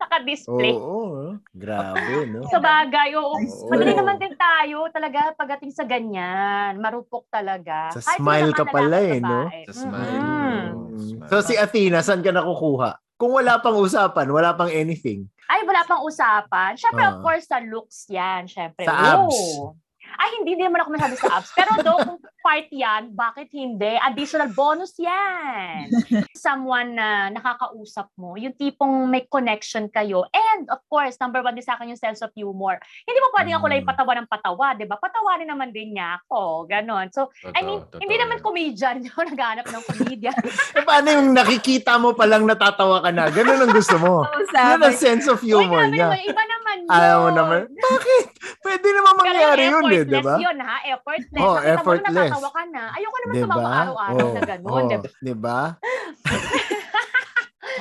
[0.00, 0.74] naka-display.
[0.74, 1.36] Oo.
[1.52, 2.00] Grabe,
[2.32, 2.48] no?
[2.48, 3.36] Sa bagay, oo.
[3.36, 3.60] Nice.
[3.68, 6.80] Madali naman din tayo talaga pagdating sa ganyan.
[6.80, 7.92] Marupok talaga.
[7.92, 9.46] Sa Kahit smile ka pala eh, no?
[9.68, 10.16] Sa smile.
[10.16, 10.68] Mm.
[10.90, 11.28] Mm.
[11.28, 12.96] So si Athena, saan ka nakukuha?
[13.14, 15.28] Kung wala pang usapan, wala pang anything.
[15.44, 16.72] Ay, wala pang usapan.
[16.72, 17.10] Siyempre, Ah.
[17.10, 18.48] of course, sa looks yan.
[18.48, 18.88] Siyempre.
[18.88, 19.36] Sa abs.
[20.12, 21.50] Ay, hindi, hindi naman ako masabi sa abs.
[21.52, 23.94] Pero do, kung part yan, bakit hindi?
[23.96, 25.92] Additional bonus yan.
[26.36, 30.24] Someone na nakakausap mo, yung tipong may connection kayo.
[30.30, 32.76] And, of course, number one din sa akin yung sense of humor.
[33.02, 33.88] Hindi mo pwedeng ako lang Mm.
[33.88, 34.96] patawa ng patawa, di ba?
[34.96, 36.66] Patawarin naman din niya ako.
[36.66, 37.08] Ganon.
[37.10, 39.26] So, I mean, Totoo, hindi totoo naman comedian yun.
[39.26, 40.36] Naghanap ng comedian.
[40.70, 43.28] E paano yung nakikita mo palang natatawa ka na?
[43.28, 44.22] Ganun ang gusto mo.
[44.50, 44.86] Sabi.
[44.86, 46.08] ang sense of Uy, humor niya.
[46.08, 46.90] naman, iba naman yun.
[46.90, 47.60] Ayaw mo naman.
[47.86, 48.24] Bakit?
[48.60, 50.34] Pwede naman mangyari yun eh, di ba?
[50.38, 51.42] yun ha, effortless.
[51.42, 52.14] Oh, Nakita mo effortless.
[52.14, 52.82] na natatawa ka na.
[52.94, 54.70] Ayoko naman Di tumawa araw-araw na gano'n.
[54.70, 55.60] oh, di ba?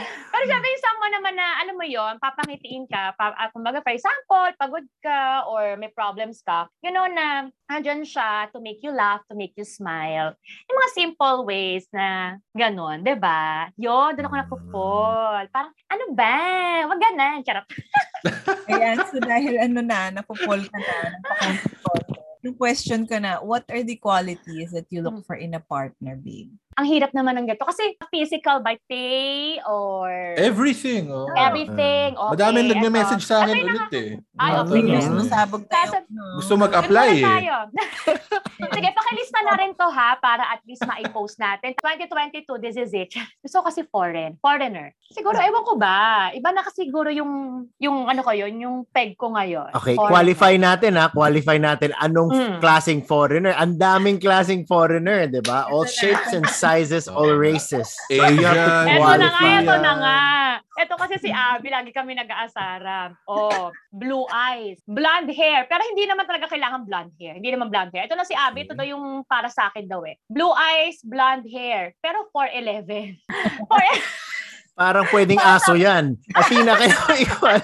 [0.05, 3.13] Pero syempre yung someone naman na, alam mo yon papangitiin ka.
[3.17, 8.01] Pa, ah, kumbaga, for example, pagod ka or may problems ka, you know na andyan
[8.01, 10.33] siya to make you laugh, to make you smile.
[10.69, 13.69] Yung mga simple ways na gano'n, di ba?
[13.77, 14.41] Yun, doon ako Mm.
[14.41, 15.41] napupol.
[15.53, 16.35] Parang, ano ba?
[16.89, 17.39] Wag ganun.
[17.45, 17.65] Charot.
[18.69, 21.91] Ayan, so dahil ano na, napupol ka na, napakonsulto.
[22.39, 26.15] Yung question ka na, what are the qualities that you look for in a partner,
[26.15, 26.55] babe?
[26.79, 27.67] Ang hirap naman ng ganito.
[27.67, 30.07] Kasi physical by pay or
[30.39, 31.11] Everything.
[31.11, 31.27] Oh.
[31.35, 32.15] everything.
[32.15, 34.09] Okay, Madaming nagme-message sa akin ulit eh.
[34.39, 34.79] Ay, okay.
[34.87, 36.07] Yes, masabog tayo.
[36.39, 37.23] Gusto mag-apply eh.
[37.25, 37.55] tayo.
[38.69, 41.75] Sige, pakilista na rin to ha para at least ma-post natin.
[41.75, 43.11] 2022, this is it.
[43.43, 44.39] Gusto kasi foreign.
[44.39, 44.95] Foreigner.
[45.11, 46.29] Siguro, ewan ko ba?
[46.31, 47.31] Iba na kasi siguro yung,
[47.75, 49.75] yung ano ko yun, yung peg ko ngayon.
[49.75, 50.11] Okay, Foreigner.
[50.15, 51.05] qualify natin ha.
[51.09, 52.57] Qualify natin anong Mm.
[52.61, 53.51] klaseng foreigner.
[53.51, 55.67] Ang daming klaseng foreigner, di ba?
[55.67, 56.68] All shapes and sizes,
[57.07, 57.89] all races.
[58.09, 60.19] So you have to Asian, Eto na nga, eto na nga.
[60.79, 63.11] Eto kasi si Abby, lagi kami nag-aasara.
[63.27, 65.67] Oh, blue eyes, blonde hair.
[65.67, 67.35] Pero hindi naman talaga kailangan blonde hair.
[67.35, 68.07] Hindi naman blonde hair.
[68.07, 70.15] Ito na si Abby, ito daw yung para sa akin daw eh.
[70.31, 71.93] Blue eyes, blonde hair.
[71.99, 73.19] Pero 4'11".
[74.79, 76.15] Parang pwedeng aso yan.
[76.31, 77.59] Athena, kayo ikaw.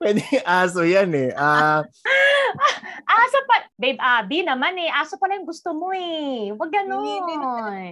[0.00, 1.28] pwedeng aso yan eh.
[1.36, 1.84] Ah,
[3.04, 3.68] Aso pa.
[3.76, 4.88] Babe, Abby naman eh.
[4.88, 6.48] Aso pala yung gusto mo eh.
[6.56, 6.72] Huwag.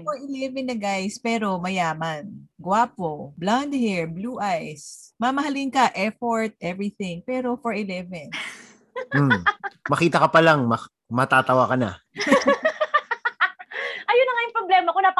[0.09, 2.33] For 11 na guys, pero mayaman.
[2.57, 5.13] Guwapo, blonde hair, blue eyes.
[5.21, 7.21] Mamahalin ka, effort, everything.
[7.29, 8.33] Pero for 11.
[9.13, 9.41] hmm.
[9.93, 12.01] Makita ka pa lang, mak- matatawa ka na.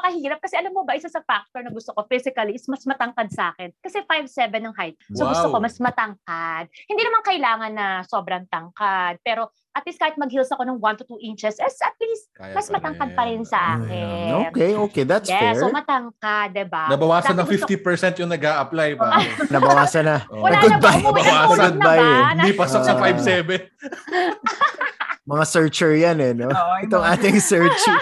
[0.01, 0.39] Napakahirap.
[0.41, 3.53] Kasi alam mo ba, isa sa factor na gusto ko physically is mas matangkad sa
[3.53, 3.69] akin.
[3.79, 4.25] Kasi 5'7
[4.59, 4.97] ng height.
[5.13, 5.63] So gusto ko Wow.
[5.63, 6.65] mas matangkad.
[6.89, 9.21] Hindi naman kailangan na sobrang tangkad.
[9.21, 12.57] Pero at least kahit mag-heels ako ng 1 to 2 inches, is at least Kaya
[12.57, 14.51] mas pa matangkad pa rin sa akin.
[14.51, 15.05] Okay, okay.
[15.05, 15.55] That's Yes, fair.
[15.59, 16.85] so matangkad, diba?
[16.89, 19.21] Nabawasan Dati ng gusto- 50% yung nag apply pa.
[19.55, 20.17] Nabawasan na.
[20.27, 20.43] Oh.
[20.43, 20.91] Wala na ba?
[20.91, 20.99] Goodbye.
[20.99, 21.75] Umuwi ang Nabawasan.
[21.77, 21.93] na ba?
[21.93, 22.35] Goodbye.
[22.35, 23.03] Hindi pasok sa Ah.
[23.05, 23.71] 5'7".
[25.31, 26.51] Mga searcher yan eh, no?
[26.51, 27.95] Yung Itong ating searcher.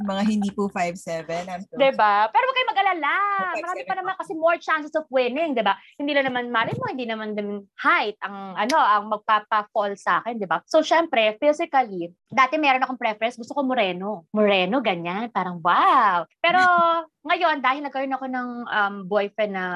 [0.00, 1.28] Mga hindi po 5'7.
[1.46, 2.14] I'm so Diba?
[2.32, 3.14] Pero huwag kayong mag-alala.
[3.60, 5.76] Marami pa naman kasi more chances of winning, diba?
[6.00, 10.40] Hindi na naman, malay mo, hindi naman din height ang, ano, ang magpapa-fall sa akin,
[10.40, 10.64] diba?
[10.64, 14.24] So, syempre, physically, dati meron akong preference, gusto ko moreno.
[14.32, 16.24] Moreno, ganyan, parang wow.
[16.40, 16.60] Pero,
[17.28, 19.66] ngayon, dahil nagkaroon ako ng um, boyfriend na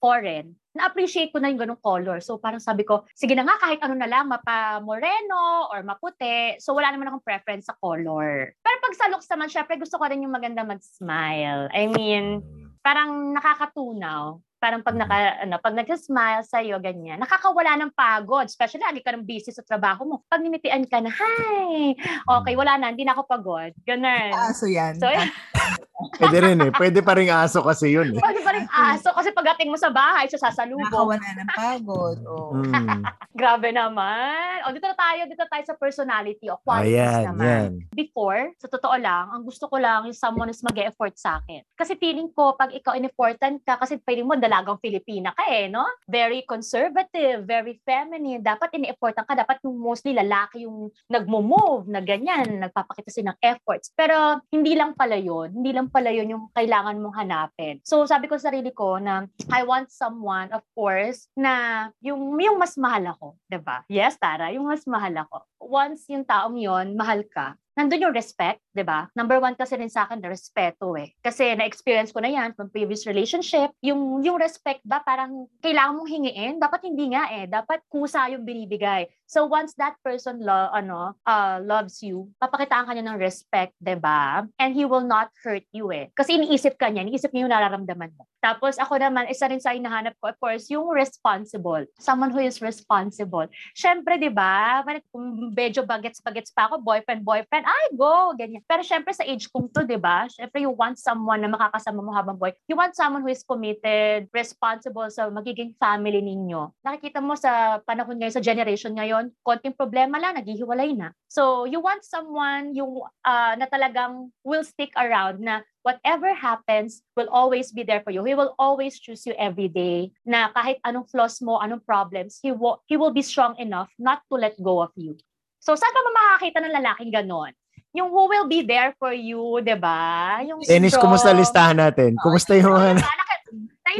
[0.00, 2.22] foreign, na-appreciate ko na yung ganong color.
[2.22, 6.58] So parang sabi ko, sige na nga, kahit ano na lang, mapa moreno or maputi.
[6.62, 8.54] So wala naman akong preference sa color.
[8.62, 11.66] Pero pag sa looks naman, syempre gusto ko rin yung maganda mag-smile.
[11.74, 12.44] I mean,
[12.80, 14.38] parang nakakatunaw.
[14.60, 19.16] Parang pag naka ano, pag nag-smile sa iyo ganyan, nakakawala ng pagod, especially lagi ka
[19.16, 20.16] ng busy sa trabaho mo.
[20.28, 21.96] Pag ninitian ka na, "Hi."
[22.28, 23.72] Okay, wala na, hindi na ako pagod.
[23.88, 24.36] Ganun.
[24.36, 25.00] Aso yan.
[25.00, 25.08] So,
[26.16, 26.70] Pwede rin eh.
[26.72, 28.20] Pwede pa rin aso kasi yun eh.
[28.20, 30.88] Pwede pa rin aso kasi pagdating mo sa bahay, siya sasalubong.
[30.88, 32.18] Nakawala ng pagod.
[32.24, 32.56] Oh.
[32.56, 33.04] Mm.
[33.40, 34.64] Grabe naman.
[34.64, 37.44] O, dito na tayo, dito tayo sa personality o qualities Ayan, naman.
[37.44, 37.70] yan.
[37.92, 41.62] Before, sa totoo lang, ang gusto ko lang yung someone is mag effort sa akin.
[41.76, 45.88] Kasi feeling ko, pag ikaw in-important ka, kasi feeling mo dalagang Filipina ka eh, no?
[46.04, 48.44] Very conservative, very feminine.
[48.44, 49.32] Dapat in-effortan ka.
[49.32, 53.94] Dapat yung mostly lalaki yung nagmo-move na ganyan, nagpapakita sila ng efforts.
[53.96, 55.56] Pero hindi lang pala yun.
[55.56, 57.80] Hindi lang pala yun yung kailangan mong hanapin.
[57.86, 62.58] So sabi ko sa sarili ko na I want someone, of course, na yung, yung
[62.58, 63.38] mas mahal ako.
[63.62, 63.86] ba?
[63.86, 65.46] Yes, Tara, yung mas mahal ako.
[65.62, 69.06] Once yung taong yon mahal ka, nandun yung respect, 'di ba?
[69.14, 71.14] Number one kasi rin sa akin, respeto eh.
[71.22, 73.70] Kasi na-experience ko na yan from previous relationship.
[73.84, 76.54] Yung, yung respect ba, parang kailangan mong hingiin?
[76.58, 77.46] Dapat hindi nga eh.
[77.46, 79.06] Dapat kusa yung binibigay.
[79.30, 83.94] So once that person lo, ano, uh, loves you, papakitaan ka niya ng respect, 'di
[84.02, 84.42] ba?
[84.58, 86.10] And he will not hurt you eh.
[86.18, 88.26] Kasi iniisip ka niya, iniisip niya yung nararamdaman mo.
[88.42, 91.86] Tapos ako naman, isa rin sa hinahanap ko, of course, yung responsible.
[92.02, 93.46] Someone who is responsible.
[93.78, 94.82] Siyempre, 'di ba?
[95.14, 98.66] Kung medyo bagets-bagets pa ako, boyfriend, boyfriend, ay, go, ganyan.
[98.66, 100.26] Pero syempre sa age kong to, 'di ba?
[100.26, 102.50] Syempre you want someone na makakasama mo habang boy.
[102.66, 106.74] You want someone who is committed, responsible sa magiging family ninyo.
[106.82, 111.12] Nakikita mo sa panahon ngayon, sa generation ngayon, konting problema lang, naghihiwalay na.
[111.28, 117.28] So, you want someone yung uh, na talagang will stick around na whatever happens will
[117.28, 118.24] always be there for you.
[118.24, 120.16] He will always choose you every day.
[120.24, 124.24] Na kahit anong flaws mo, anong problems, he will, he will be strong enough not
[124.32, 125.20] to let go of you.
[125.60, 127.52] So, saan ka ba makakita ng lalaking ganon?
[127.90, 130.38] Yung who will be there for you, di ba?
[130.46, 131.10] Yung Dennis, strong.
[131.10, 132.14] kumusta listahan natin?
[132.22, 133.02] Kumusta yung mga...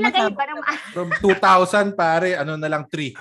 [0.02, 0.32] Matapos.
[0.32, 0.58] pa ng
[0.90, 3.12] From 2,000, pare, ano na lang, 3.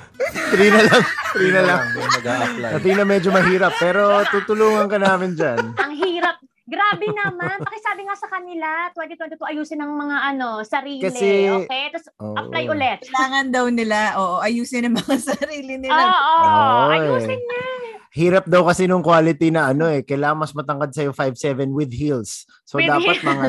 [0.50, 1.02] Three na lang.
[1.32, 1.80] Three na lang.
[1.92, 2.72] yung mag-a-apply.
[2.74, 5.60] Athena medyo mahirap pero tutulungan ka namin dyan.
[5.76, 6.38] Ang hirap.
[6.63, 7.58] Grabe naman.
[7.60, 11.02] Pakisabi nga sa kanila, 2022 ayusin ng mga ano, sarili.
[11.02, 11.89] Kasi- okay?
[11.89, 12.38] Tapos Oo.
[12.38, 13.00] apply ulit.
[13.04, 15.98] Kailangan daw nila, oo, ayusin ang mga sarili nila.
[15.98, 17.42] Oo, Oo, ayusin eh.
[17.42, 17.65] niya.
[18.10, 20.02] Hirap daw kasi nung quality na ano eh.
[20.02, 22.46] Kailangan mas matangkad sa'yo 5'7 with heels.
[22.63, 23.26] So With dapat heels.
[23.26, 23.48] mga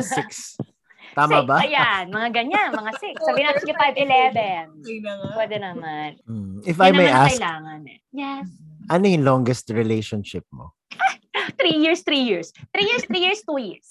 [0.57, 0.70] 6.
[1.11, 1.57] Tama Six, ba?
[1.59, 3.27] Ayan, mga ganyan, mga 6.
[3.27, 4.79] Sabihin natin sige 5'11.
[4.79, 5.29] Okay na nga.
[5.35, 6.09] Pwede naman.
[6.23, 6.57] Hmm.
[6.63, 7.99] If I may ask, kailangan eh.
[8.11, 8.47] Yes.
[8.87, 10.71] ano yung longest relationship mo?
[11.59, 12.51] Three years, three years.
[12.71, 13.87] Three years, three years, two years.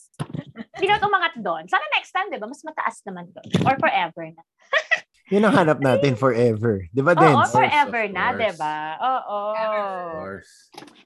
[0.77, 1.65] Hindi na umangat doon.
[1.67, 2.45] Sana next time, di ba?
[2.45, 3.49] Mas mataas naman doon.
[3.65, 4.43] Or forever na.
[5.33, 6.85] Yun ang hanap natin forever.
[6.91, 7.55] Di ba, Oo, Dens?
[7.55, 8.41] forever Of na, course.
[8.41, 8.77] di ba?
[8.99, 9.41] Oo.
[9.55, 10.53] Of course.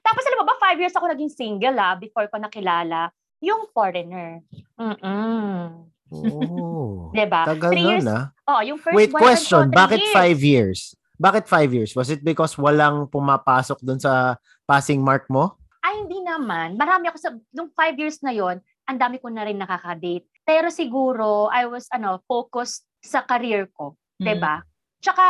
[0.01, 4.41] Tapos alam mo ba, five years ako naging single ah, before ko nakilala yung foreigner.
[4.75, 5.87] Mm-mm.
[6.13, 7.09] Oh.
[7.17, 7.49] Di ba?
[7.49, 8.25] Tagal Three years, nun ah.
[8.49, 9.69] oh, yung first Wait, question.
[9.69, 10.13] ko, Bakit years.
[10.13, 10.79] five years?
[11.15, 11.91] Bakit five years?
[11.95, 14.35] Was it because walang pumapasok dun sa
[14.67, 15.55] passing mark mo?
[15.79, 16.75] Ay, hindi naman.
[16.75, 20.29] Marami ako sa, nung five years na yon ang dami ko na rin nakaka-date.
[20.45, 23.97] Pero siguro, I was, ano, focused sa career ko.
[24.21, 24.37] Mm.
[24.37, 24.61] ba?
[25.05, 25.21] Tsaka,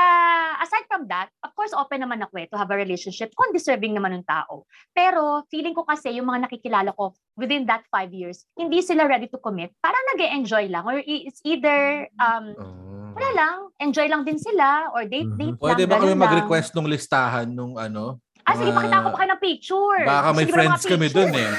[0.63, 3.91] aside from that, of course, open naman ako eh to have a relationship kung deserving
[3.91, 4.63] naman ng tao.
[4.95, 9.27] Pero, feeling ko kasi yung mga nakikilala ko within that five years, hindi sila ready
[9.27, 9.75] to commit.
[9.83, 10.87] Parang nag enjoy lang.
[10.87, 13.11] Or it's either, um, Oh.
[13.19, 15.59] wala lang, enjoy lang din sila, or date-date Mhm.
[15.59, 15.91] Pwede lang.
[15.91, 16.23] ba kami ganun lang.
[16.23, 18.23] mag-request ng listahan nung ano?
[18.45, 19.99] Ah, sige, pakita ko pa kayo ng picture.
[20.05, 21.49] Baka may Sige, mga friends kami dun eh.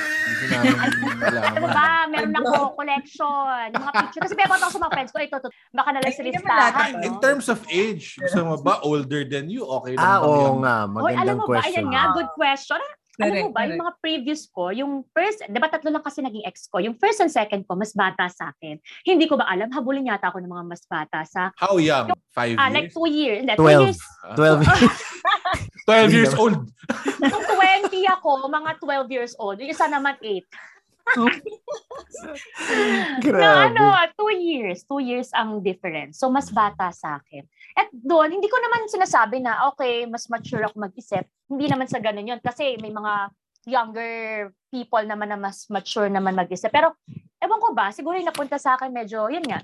[1.50, 2.06] Ano ba?
[2.06, 3.66] Meron ako collection.
[3.74, 4.22] Yung mga picture.
[4.22, 5.50] Kasi pinapakita ko sa mga friends ko, ito, ito.
[5.74, 6.90] Baka nalang sa listahan.
[6.94, 7.02] no?
[7.02, 9.66] In terms of age, gusto mo ba older than you?
[9.66, 10.56] Okay lang Ah, ba oo yun?
[10.62, 10.76] nga.
[10.78, 11.66] Hoy, alam Magandang mo ba, question.
[11.66, 12.82] ayan nga, good question.
[13.16, 16.20] Alam mo Correct, ba, yung mga previous ko, yung first, di ba tatlo lang kasi
[16.20, 18.76] naging ex ko, yung first and second ko, mas bata sa akin.
[19.02, 22.12] Hindi ko ba alam, habulin yata ako ng mga mas bata sa, How young?
[22.30, 22.74] Five ah, years?
[22.76, 23.88] like two years, hindi, two Twelve.
[23.88, 23.98] years,
[24.36, 24.68] 12
[25.88, 26.60] 12 years old.
[27.96, 30.44] 20 ako, mga 12 years old, yung isa naman 8.
[32.26, 33.70] Na Grabe.
[33.70, 36.18] ano, two years, two years ang difference.
[36.18, 37.46] So, mas bata sa akin.
[37.78, 41.22] At doon, hindi ko naman sinasabi na, okay, mas mature ako mag-isip.
[41.46, 42.40] Hindi naman sa ganun yun.
[42.42, 43.30] Kasi may mga
[43.66, 46.74] younger people naman na mas mature naman mag-isip.
[46.74, 46.94] Pero,
[47.38, 49.62] ewan ko ba, siguro yung napunta sa akin medyo, yun nga,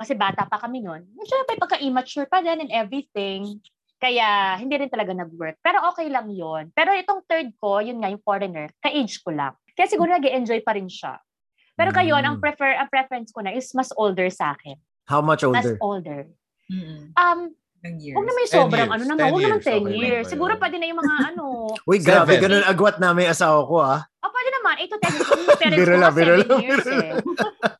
[0.00, 1.04] kasi bata pa kami noon.
[1.12, 3.60] Medyo may pagka-immature pa din and everything.
[4.00, 5.60] Kaya, hindi rin talaga nag-work.
[5.60, 9.52] Pero okay lang yon Pero itong third ko, yun nga, yung foreigner, ka-age ko lang.
[9.72, 11.20] Kaya siguro nag enjoy pa rin siya.
[11.76, 12.24] Pero kayo, Mm.
[12.26, 14.76] ang prefer ang preference ko na is mas older sa akin.
[15.04, 15.76] How much Mas older?
[15.80, 16.20] older.
[16.66, 17.12] Mm-mm.
[17.14, 18.12] Um, Ng years.
[18.12, 18.92] huwag naman yung 10 sobrang years.
[18.92, 20.24] ano 10 naman, huwag naman years, 10 okay years.
[20.28, 21.44] Siguro pwede na yung mga ano.
[21.82, 22.32] Uy, grabe.
[22.36, 24.00] Ganun agwat na may asawa ko ah.
[24.20, 25.28] Oh, pwede naman, 8 to 10 years.
[25.30, 27.10] Yung parents ko lang, nga biro 7 lang, years eh.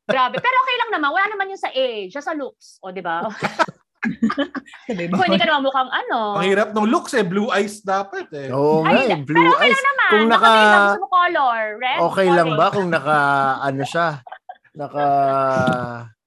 [0.06, 0.36] Grabe.
[0.36, 1.10] Pero okay lang naman.
[1.10, 2.08] Wala naman yung sa age.
[2.08, 2.76] Siya sa looks.
[2.80, 3.24] O, di ba?
[4.88, 6.40] Sabi Kung hindi ka naman mukhang ano.
[6.40, 7.24] Ang hirap ng looks eh.
[7.24, 8.48] Blue eyes dapat eh.
[8.48, 9.76] Oo nga, Ay, eh, blue Pero okay eyes.
[9.76, 10.10] lang naman.
[10.10, 11.60] Kung naka- mo color.
[11.76, 11.98] Red?
[12.08, 12.60] Okay lang orange.
[12.60, 13.18] ba kung naka,
[13.60, 14.08] ano siya,
[14.72, 15.06] naka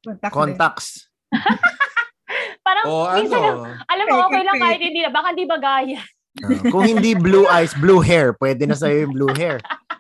[0.03, 0.88] Contact contacts?
[2.65, 5.09] Parang, O minsan, ano, alam mo, okay lang kahit hindi na.
[5.12, 5.99] Baka hindi ba gaya.
[6.41, 8.33] Ah, kung hindi blue eyes, blue hair.
[8.33, 9.62] Pwede na sa'yo yung blue hair.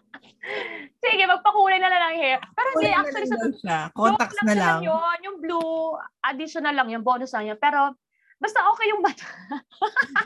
[1.03, 2.37] Sige, magpakulay na lang ng hair.
[2.49, 3.79] Pero hindi, actually, lang sa siya.
[3.91, 4.79] Contacts na naman lang.
[4.83, 7.59] Yun, yung blue, additional lang yun, bonus lang yun.
[7.59, 7.91] Pero,
[8.39, 9.25] basta okay yung bata.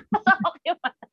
[0.08, 1.06] basta okay yung bata.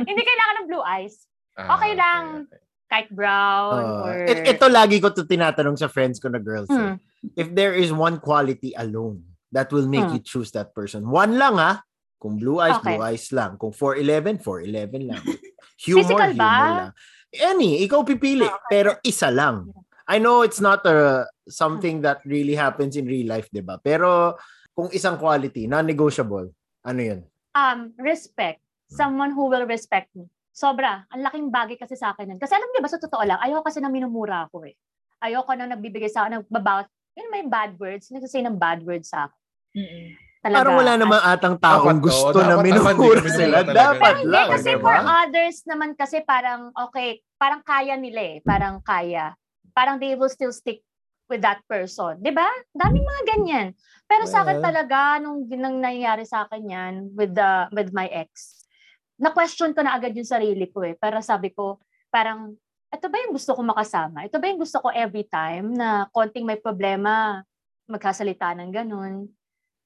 [0.00, 1.26] hindi kailangan ng blue eyes.
[1.54, 2.46] ah, Okay lang.
[2.86, 4.14] Kahit brown Uh, or...
[4.26, 6.68] it- ito lagi ko to tinatanong sa friends ko na girls.
[6.68, 6.76] eh.
[6.76, 6.96] Hmm.
[7.34, 10.16] If there is one quality alone that will make Hmm.
[10.16, 11.08] you choose that person.
[11.08, 11.80] One lang ah.
[12.16, 12.94] Kung blue eyes, Okay.
[12.94, 13.58] blue eyes lang.
[13.58, 15.22] Kung 4'11, 4'11 lang.
[15.82, 16.54] Humor, Physical humor ba?
[16.54, 16.90] lang.
[17.32, 18.44] Any, ikaw pipili.
[18.68, 19.72] Pero isa lang.
[20.04, 23.80] I know it's not a, something that really happens in real life, di ba?
[23.80, 24.36] Pero
[24.76, 26.52] kung isang quality, non-negotiable,
[26.84, 27.20] ano yun?
[27.56, 28.60] Um, respect.
[28.92, 30.28] Someone who will respect me.
[30.52, 31.08] Sobra.
[31.08, 32.40] Ang laking bagay kasi sa akin nun.
[32.40, 34.76] Kasi alam niyo ba, sa totoo lang, ayoko kasi nang minumura ako eh.
[35.24, 39.28] Ayoko nang nagbibigay sa akin, nagbabawat, yun may bad words, nagsasay ng bad words sa
[39.28, 39.40] akin.
[39.72, 40.08] Mm-mm.
[40.42, 40.58] Talaga.
[40.58, 43.56] Parang wala namang atang taong Dapat, gusto oo, na minumura naman, sila.
[43.62, 48.20] Dapat Pero hindi, lang, kasi di for others naman kasi parang, okay, parang kaya nila
[48.20, 48.36] eh.
[48.42, 49.38] Parang kaya.
[49.70, 50.82] Parang they will still stick
[51.30, 52.18] with that person.
[52.18, 52.50] Di ba?
[52.74, 53.66] Daming mga ganyan.
[54.10, 58.66] Pero sa akin talaga, nung, nung nangyari sa akin yan with, the, with my ex,
[59.22, 60.98] na-question ko na agad yung sarili ko eh.
[60.98, 61.78] Para sabi ko,
[62.10, 62.58] parang,
[62.90, 64.26] ito ba yung gusto ko makasama?
[64.26, 67.46] Ito ba yung gusto ko every time na konting may problema,
[67.86, 69.30] magkasalita ng ganun?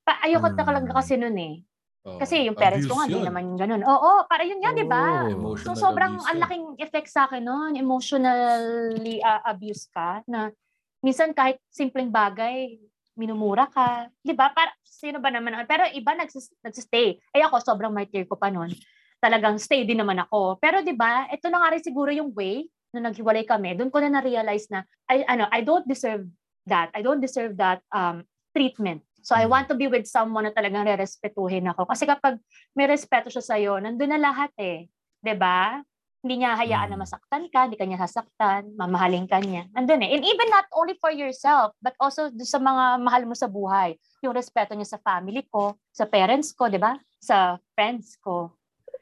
[0.07, 0.59] Pa, ayoko Hmm.
[0.63, 1.67] talaga kasi nun eh.
[2.07, 2.23] Oo.
[2.23, 3.83] Kasi yung parents ko nga, hindi naman ganun.
[3.83, 5.27] Oo, para yun nga, di ba?
[5.35, 5.59] Oo.
[5.59, 10.55] So, sobrang ang laking effect sa akin noon, emotionally uh, abuse ka, na
[11.03, 12.79] minsan kahit simpleng bagay,
[13.19, 14.07] minumura ka.
[14.23, 14.55] Di ba?
[14.55, 15.67] Para, sino ba naman?
[15.67, 17.19] Pero iba nagsis, nagsistay.
[17.35, 18.71] Ay ako, sobrang martyr ko pa noon.
[19.19, 20.61] Talagang stay din naman ako.
[20.63, 23.75] Pero di ba, ito na nga rin siguro yung way nung naghiwalay kami.
[23.75, 26.29] Doon ko na na-realize na, I, ano, I don't deserve
[26.69, 26.93] that.
[26.95, 29.03] I don't deserve that um, treatment.
[29.27, 31.91] So I want to be with someone na talagang re-respetuhin ako.
[31.91, 32.39] Kasi kapag
[32.79, 34.87] may respeto siya sa'yo, nandun na lahat eh.
[35.19, 35.83] 'Di ba?
[36.23, 39.67] Hindi niya hayaan na masaktan ka, hindi ka niya sasaktan, mamahalin ka niya.
[39.75, 40.15] Nandun eh.
[40.15, 43.99] And even not only for yourself, but also sa mga mahal mo sa buhay.
[44.23, 46.99] Yung respeto niya sa family ko, sa parents ko, di ba?
[47.19, 48.55] Sa friends ko.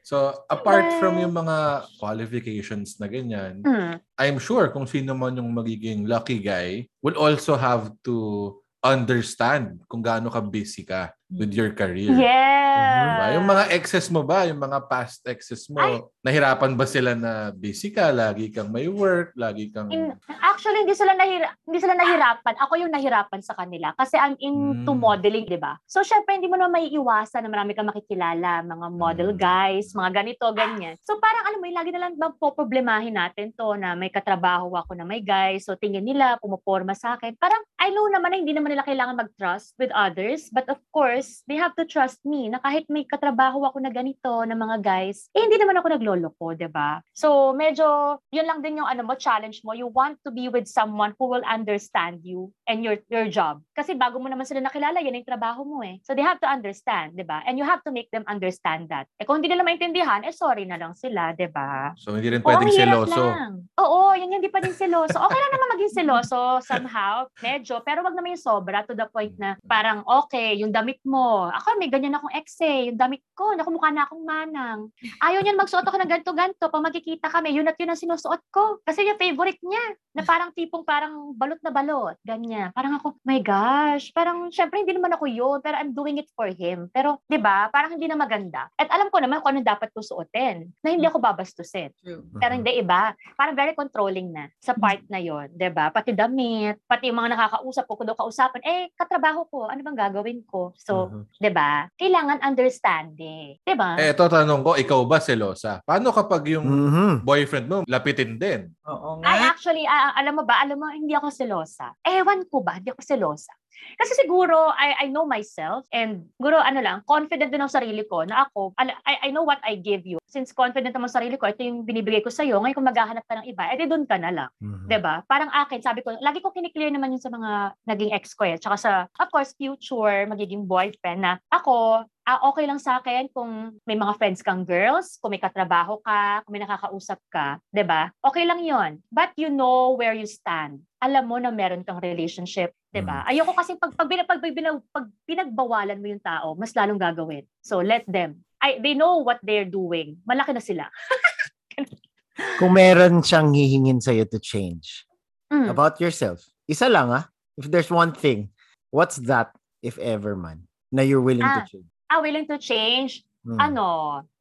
[0.05, 3.97] So, apart from yung mga qualifications na ganyan, Mm.
[4.21, 8.53] I'm sure kung sino man yung magiging lucky guy will also have to
[8.85, 12.13] understand kung gaano ka busy ka with your career.
[12.13, 13.01] Yeah.
[13.01, 13.27] Diba?
[13.41, 15.97] Yung mga exes mo ba, yung mga past exes mo, Ay.
[16.21, 19.89] nahirapan ba sila na busy ka, lagi kang may work, lagi kang...
[19.89, 22.53] In, actually, hindi sila, nahira, hindi sila nahirapan.
[22.61, 23.93] Ako yung nahirapan sa kanila.
[23.97, 25.01] Kasi ang into Mm.
[25.01, 25.81] modeling, di ba?
[25.89, 28.61] So, syempre, hindi mo na may iwasan na marami kang makikilala.
[28.61, 29.39] Mga model Mm.
[29.39, 30.93] guys, mga ganito, ganyan.
[31.01, 34.93] So, parang, alam mo, lagi na lang bang poproblemahin natin to na may katrabaho ako
[34.93, 35.65] na may guys.
[35.65, 37.33] So, tingin nila, pumuporma sa akin.
[37.41, 40.47] Parang, I know naman na hindi naman nila kailangan mag-trust with others.
[40.53, 41.14] But of course,
[41.47, 45.29] they have to trust me na kahit may katrabaho ako na ganito, na mga guys,
[45.31, 46.99] eh, hindi naman ako nagloloko, di ba?
[47.15, 49.71] So, medyo, yun lang din yung ano mo, challenge mo.
[49.71, 53.61] You want to be with someone who will understand you and your your job.
[53.71, 56.01] Kasi bago mo naman sila nakilala, yan yung trabaho mo eh.
[56.03, 57.45] So, they have to understand, di ba?
[57.45, 59.07] And you have to make them understand that.
[59.21, 61.93] Eh, kung hindi nila maintindihan, eh, sorry na lang sila, di ba?
[61.99, 63.21] So, hindi rin Oo, pwedeng ang hirap seloso.
[63.21, 63.51] lang.
[63.77, 65.15] Oo, yung hindi pa din seloso.
[65.15, 67.79] Okay lang naman maging seloso somehow, medyo.
[67.85, 71.49] Pero wag naman yung sobra to the point na parang, okay, yung damit mo.
[71.49, 72.91] Ako, may ganyan akong ex eh.
[72.91, 74.89] Yung damit ko, nakumukha na akong manang.
[75.21, 76.67] Ayaw niyan magsuot ako ng ganto-ganto.
[76.69, 78.81] Pag magkikita kami, yun at yun ang sinusuot ko.
[78.85, 79.97] Kasi yung favorite niya.
[80.15, 82.15] Na parang tipong parang balot na balot.
[82.23, 82.71] Ganyan.
[82.71, 84.15] Parang ako, my gosh.
[84.15, 85.57] Parang, syempre, hindi naman ako yun.
[85.59, 86.87] Pero I'm doing it for him.
[86.95, 88.71] Pero, di ba, parang hindi na maganda.
[88.79, 90.71] At alam ko naman kung ano dapat ko suotin.
[90.79, 91.91] Na hindi ako babastusin.
[91.99, 92.23] True.
[92.39, 93.11] Pero hindi iba.
[93.35, 95.91] Parang very controlling na sa part na yon, 'di ba?
[95.91, 99.99] Pati damit, pati yung mga nakakausap ko, kung daw kausapan, eh, katrabaho ko, ano bang
[99.99, 100.71] gagawin ko?
[100.79, 101.21] So, Mhm.
[101.35, 101.71] 'di ba?
[101.93, 103.89] Kailangan understanding, 'di ba?
[103.97, 105.83] Eh, ito tanong ko, ikaw ba selosa?
[105.83, 107.11] Paano kapag yung Mhm.
[107.21, 108.71] boyfriend mo lapitin din?
[108.85, 109.51] Oo Ay, nga.
[109.51, 111.91] actually, ah, alam mo ba, alam mo, hindi ako selosa.
[112.01, 113.51] Ewan ko ba, hindi ako selosa.
[113.95, 118.23] Kasi siguro, I, I know myself and siguro, ano lang, confident din sa sarili ko
[118.27, 120.19] na ako, ala- I, I know what I give you.
[120.27, 123.39] Since confident naman sa sarili ko, ito yung binibigay ko sa'yo, ngayon kung maghahanap ka
[123.39, 124.49] ng iba, edi doon ka na lang.
[124.59, 124.87] Mhm.
[124.87, 125.23] 'Di ba?
[125.25, 128.59] Parang akin, sabi ko, lagi ko kiniklear naman yun sa mga naging ex ko eh.
[128.59, 133.77] Tsaka sa, of course, future magiging boyfriend na ako, ah, okay lang sa akin kung
[133.85, 138.09] may mga friends kang girls, kung may katrabaho ka, kung may nakakausap ka, ba?
[138.25, 138.97] Okay lang yon.
[139.13, 140.81] But you know where you stand.
[140.97, 142.73] Alam mo na meron kang relationship,
[143.05, 143.21] ba?
[143.29, 147.45] Ayoko kasi pag pag, pag, pag, pag, pag pinagbawalan mo yung tao, mas lalong gagawin.
[147.61, 148.41] So let them.
[148.57, 150.17] I, they know what they're doing.
[150.25, 150.89] Malaki na sila.
[152.59, 155.05] Kung meron siyang hihingin sa'yo to change
[155.45, 155.69] Mm.
[155.69, 157.29] about yourself, isa lang ah.
[157.53, 158.49] If there's one thing,
[158.89, 159.53] what's that,
[159.85, 161.69] if ever man, na you're willing to Ah.
[161.69, 161.85] change?
[162.09, 163.25] Ah, willing to change?
[163.45, 163.61] Hmm.
[163.61, 163.87] ano,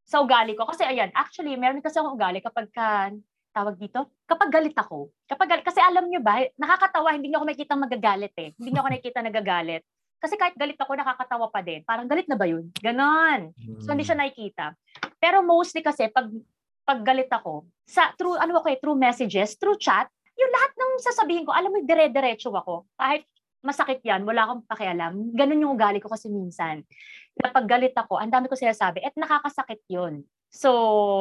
[0.09, 0.65] sa ugali ko.
[0.65, 3.13] Kasi ayan, actually, meron kasi akong ugali kapag ka,
[3.53, 5.13] tawag dito, kapag galit ako.
[5.29, 8.51] Kapag galit, kasi alam nyo ba, nakakatawa, hindi nyo ako makikita magagalit eh.
[8.57, 9.85] Hindi nyo ako nakikita nagagalit.
[10.25, 11.85] Kasi kahit galit ako, nakakatawa pa din.
[11.85, 12.73] Parang galit na ba yun?
[12.81, 13.53] Ganon.
[13.85, 14.73] So, hindi siya nakikita.
[15.21, 16.33] Pero mostly kasi, pag,
[16.89, 20.93] pag galit ako, sa, through, ano ako eh, through messages, through chat, yung lahat ng
[21.05, 22.89] sasabihin ko, alam mo, dire-diretso ako.
[22.97, 23.29] Kahit
[23.65, 25.33] masakit yan, wala akong pakialam.
[25.33, 26.85] Ganun yung ugali ko kasi minsan.
[27.35, 30.23] Kapag galit ako, ang dami ko sinasabi, at nakakasakit yun.
[30.55, 30.71] So,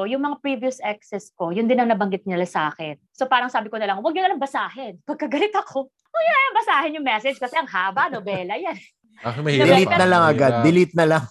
[0.06, 3.00] yung mga previous exes ko, yun din ang nabanggit nila sa akin.
[3.16, 5.02] So, parang sabi ko na lang, huwag nyo na lang basahin.
[5.10, 8.78] Pagkagalit ako, huwag nyo lang basahin yung message kasi ang haba, nobela yan.
[9.26, 9.66] Ah, mahirap.
[9.66, 10.52] Delete na lang agad.
[10.62, 11.24] Delete na lang.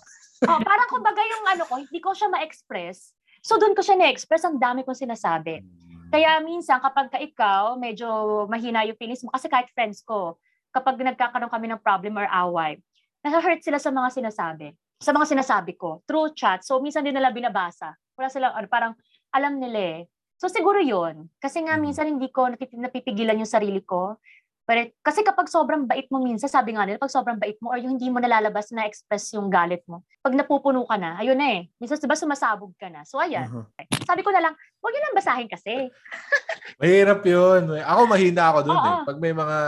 [0.51, 3.15] oh, parang kumbaga yung ano ko, hindi ko siya ma-express.
[3.45, 5.63] So, doon ko siya na-express, ang dami kong sinasabi.
[6.11, 8.07] Kaya minsan, kapag ka ikaw, medyo
[8.51, 12.81] mahina yung feelings mo, kasi kahit friends ko, kapag nagkakaroon kami ng problem or away,
[13.21, 14.73] nasa-hurt sila sa mga sinasabi.
[14.99, 16.65] Sa mga sinasabi ko, through chat.
[16.65, 17.93] So, minsan din nila binabasa.
[18.17, 18.93] Wala sila, ano, parang
[19.31, 20.01] alam nila eh.
[20.41, 21.31] So, siguro yun.
[21.39, 24.19] Kasi nga, minsan hindi ko napip- napipigilan yung sarili ko.
[24.63, 27.83] Pero, kasi kapag sobrang bait mo minsan, sabi nga nila, pag sobrang bait mo or
[27.83, 31.63] yung hindi mo nalalabas na express yung galit mo, pag napupuno ka na, ayun na
[31.63, 31.67] eh.
[31.83, 33.03] Minsan, diba, sumasabog ka na.
[33.03, 33.51] So, ayan.
[33.51, 34.07] Mhm.
[34.07, 35.91] Sabi ko na lang, huwag yun lang basahin kasi.
[36.81, 37.75] Mahirap yun.
[37.83, 38.87] Ako mahina ako doon Oo.
[38.87, 38.99] eh.
[39.03, 39.59] Pag may mga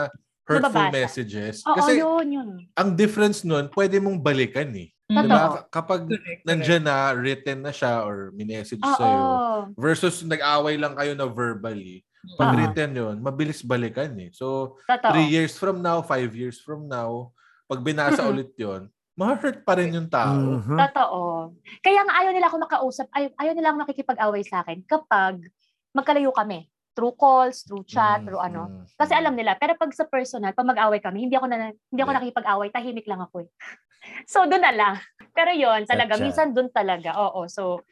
[0.44, 0.92] hurtful Nababasa.
[0.92, 1.64] messages.
[1.64, 2.48] Oo, Kasi yun, yun.
[2.72, 4.92] ang difference nun, pwede mong balikan eh.
[5.04, 5.16] Mm.
[5.18, 5.24] Totoo.
[5.26, 5.40] Diba?
[5.50, 8.92] Ka- Kapag Correct, nandyan na, written na siya or minessage Oo.
[8.94, 9.20] sa'yo,
[9.74, 12.36] versus nag-away lang kayo na verbally, Oo.
[12.36, 12.56] pag Oo.
[12.56, 14.28] written yun, mabilis balikan eh.
[14.30, 15.12] So, Totoo.
[15.12, 17.32] three years from now, five years from now,
[17.64, 20.58] pag binasa ulit yon ma-hurt pa rin yung tao.
[20.58, 20.74] Mhm.
[20.74, 21.54] Totoo.
[21.80, 25.38] Kaya nga ayaw nila ako makausap, ayaw, ayaw nila ako makikipag-away sa akin kapag
[25.92, 26.66] magkalayo kami.
[26.94, 28.62] Through calls, through chat, Mm, through ano.
[28.72, 32.00] mm, Kasi alam nila, pero pag sa personal, pag mag-away kami, hindi ako na hindi
[32.00, 32.16] ako Yeah.
[32.16, 33.48] nakikipag-away, tahimik lang ako eh.
[34.24, 34.94] So doon na lang.
[35.32, 37.18] Pero yon talaga, minsan doon talaga.
[37.18, 37.82] Oo, so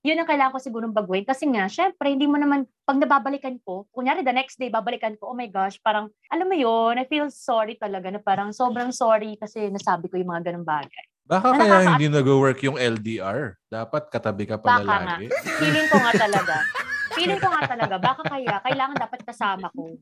[0.00, 1.22] yun ang kailangan ko sigurong baguhin.
[1.22, 5.30] Kasi nga, syempre, hindi mo naman, pag nababalikan ko, kunyari the next day, babalikan ko,
[5.30, 9.36] oh my gosh, parang, alam mo yun, I feel sorry talaga na parang sobrang sorry
[9.36, 11.04] kasi nasabi ko yung mga ganung bagay.
[11.22, 13.54] Baka Na kaya nakaka- hindi nag-work yung LDR.
[13.66, 14.98] Dapat katabi ka pala Baka nga.
[15.14, 15.26] lagi.
[15.54, 16.54] Feeling ko nga talaga.
[17.20, 19.92] Feeling ko nga talaga, baka kaya, kailangan dapat kasama ko.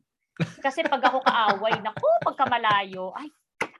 [0.62, 3.26] Kasi pag ako kaaway, naku, pagka malayo, ay,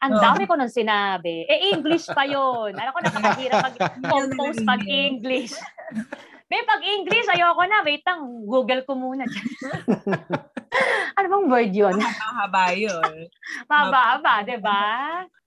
[0.02, 1.46] ang dami ko nang sinabi.
[1.46, 2.74] Eh, English pa yon.
[2.74, 5.54] Alam ko, napakahirap mag-compose pag English.
[6.50, 7.86] May pag English, ayoko na.
[7.86, 9.22] Wait lang, Google ko muna.
[11.18, 11.94] ano bang word yun?
[11.94, 13.30] Mahaba yun.
[13.70, 14.82] Mababa, di ba?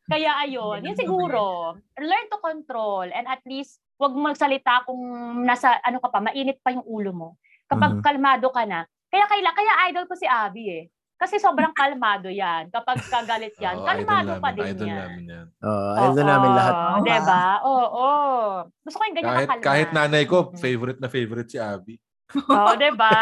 [0.08, 5.00] Kaya ayun, yun siguro, learn to control and at least wag magsalita kung
[5.48, 7.30] nasa ano ka pa, mainit pa yung ulo mo.
[7.72, 8.04] Kapag Mhm.
[8.04, 8.84] kalmado ka na.
[9.08, 10.84] Kaya kaila, kaya idol ko si Abby eh.
[11.16, 12.68] Kasi sobrang kalmado yan.
[12.68, 14.98] Kapag kagalit yan, Oo, kalmado pa din idol yan.
[15.00, 15.48] namin yan.
[15.62, 16.74] Oo, idol namin lahat.
[16.74, 17.44] Oo, diba?
[17.64, 18.08] Oo,
[18.82, 19.64] Gusto ko yung ganyan Kahit, kakalma.
[19.64, 20.58] kahit nanay ko, Mhm.
[20.58, 21.96] favorite na favorite si Abby.
[22.34, 23.14] Oo, diba?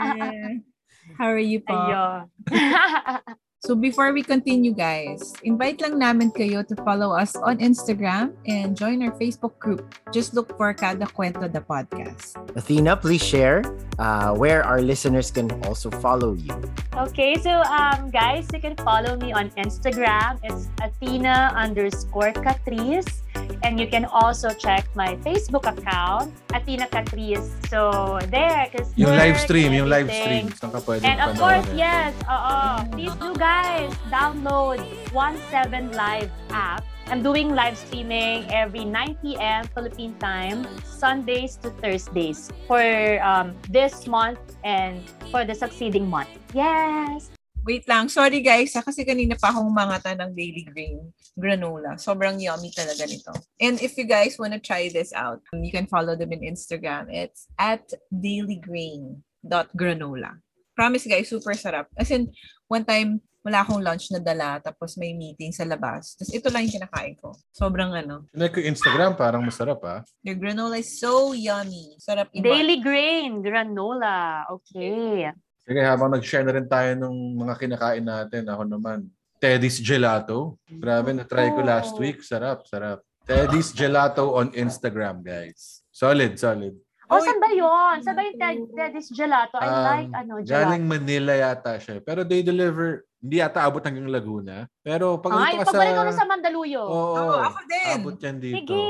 [0.00, 0.58] Eh,
[1.20, 1.60] How are you?
[1.62, 2.30] Ayun.
[3.60, 8.72] So before we continue guys, invite lang namin kayo to follow us on Instagram and
[8.72, 9.84] join our Facebook group.
[10.16, 12.40] Just look for Kada Kwento the podcast.
[12.56, 13.60] Athena, please share
[14.00, 16.56] uh, where our listeners can also follow you.
[16.96, 20.40] Okay, so um, guys, you can follow me on Instagram.
[20.40, 23.28] It's Athena underscore Catrice.
[23.62, 27.46] And you can also check my Facebook account, Athena Catrice.
[27.68, 28.66] So, there.
[28.72, 30.48] Cause Yung live stream, yung live stream.
[30.56, 31.40] Saan ka pwede And of panoorin?
[31.40, 32.58] course, yes, oo.
[32.96, 34.80] Please do guys, download
[35.12, 36.82] 17 Live app.
[37.10, 39.66] I'm doing live streaming every 9 p.m.
[39.74, 42.82] Philippine time, Sundays to Thursdays for
[43.26, 45.02] um, this month and
[45.34, 46.30] for the succeeding month.
[46.54, 47.34] Yes!
[47.66, 51.98] Wait lang, sorry guys, ha, kasi kanina pa akong mangata ng Daily Grain granola.
[51.98, 53.32] Sobrang yummy talaga nito.
[53.60, 57.12] And if you guys wanna try this out, you can follow them in Instagram.
[57.12, 60.40] It's at dailygrain.granola.
[60.74, 61.86] Promise guys, super sarap.
[61.98, 62.32] As in,
[62.66, 66.12] one time, wala akong lunch na dala, tapos may meeting sa labas.
[66.16, 67.32] Tapos ito lang yung kinakain ko.
[67.56, 68.28] Sobrang ano.
[68.36, 70.04] Tinay ko Instagram, parang masarap ah.
[70.20, 71.96] Their granola is so yummy.
[71.96, 72.44] Sarap iba.
[72.44, 74.44] Daily grain, granola.
[74.60, 75.32] Okay.
[75.64, 79.08] Sige, habang nag-share na rin tayo ng mga kinakain natin, ako naman.
[79.40, 80.60] Teddy's Gelato.
[80.68, 81.98] Grabe, na-try ko last Oh.
[81.98, 82.20] week.
[82.20, 83.00] Sarap, sarap.
[83.24, 85.80] Teddy's Gelato on Instagram, guys.
[85.90, 86.76] Solid, solid.
[87.08, 87.96] Oh, Oy, saan ba yun?
[88.00, 89.56] Saan ba yung Ted- Teddy's Gelato?
[89.56, 90.92] I Um, like, ano, Galing gelato.
[90.94, 91.98] Manila yata siya.
[91.98, 94.68] Pero they deliver, hindi yata abot hanggang Laguna.
[94.78, 95.74] Pero pag Ay, ka sa...
[95.74, 96.86] pagbalik ko na sa Mandaluyong.
[96.86, 97.86] Oo, Oo, ako din.
[97.90, 98.56] abot yan dito.
[98.62, 98.84] Sige.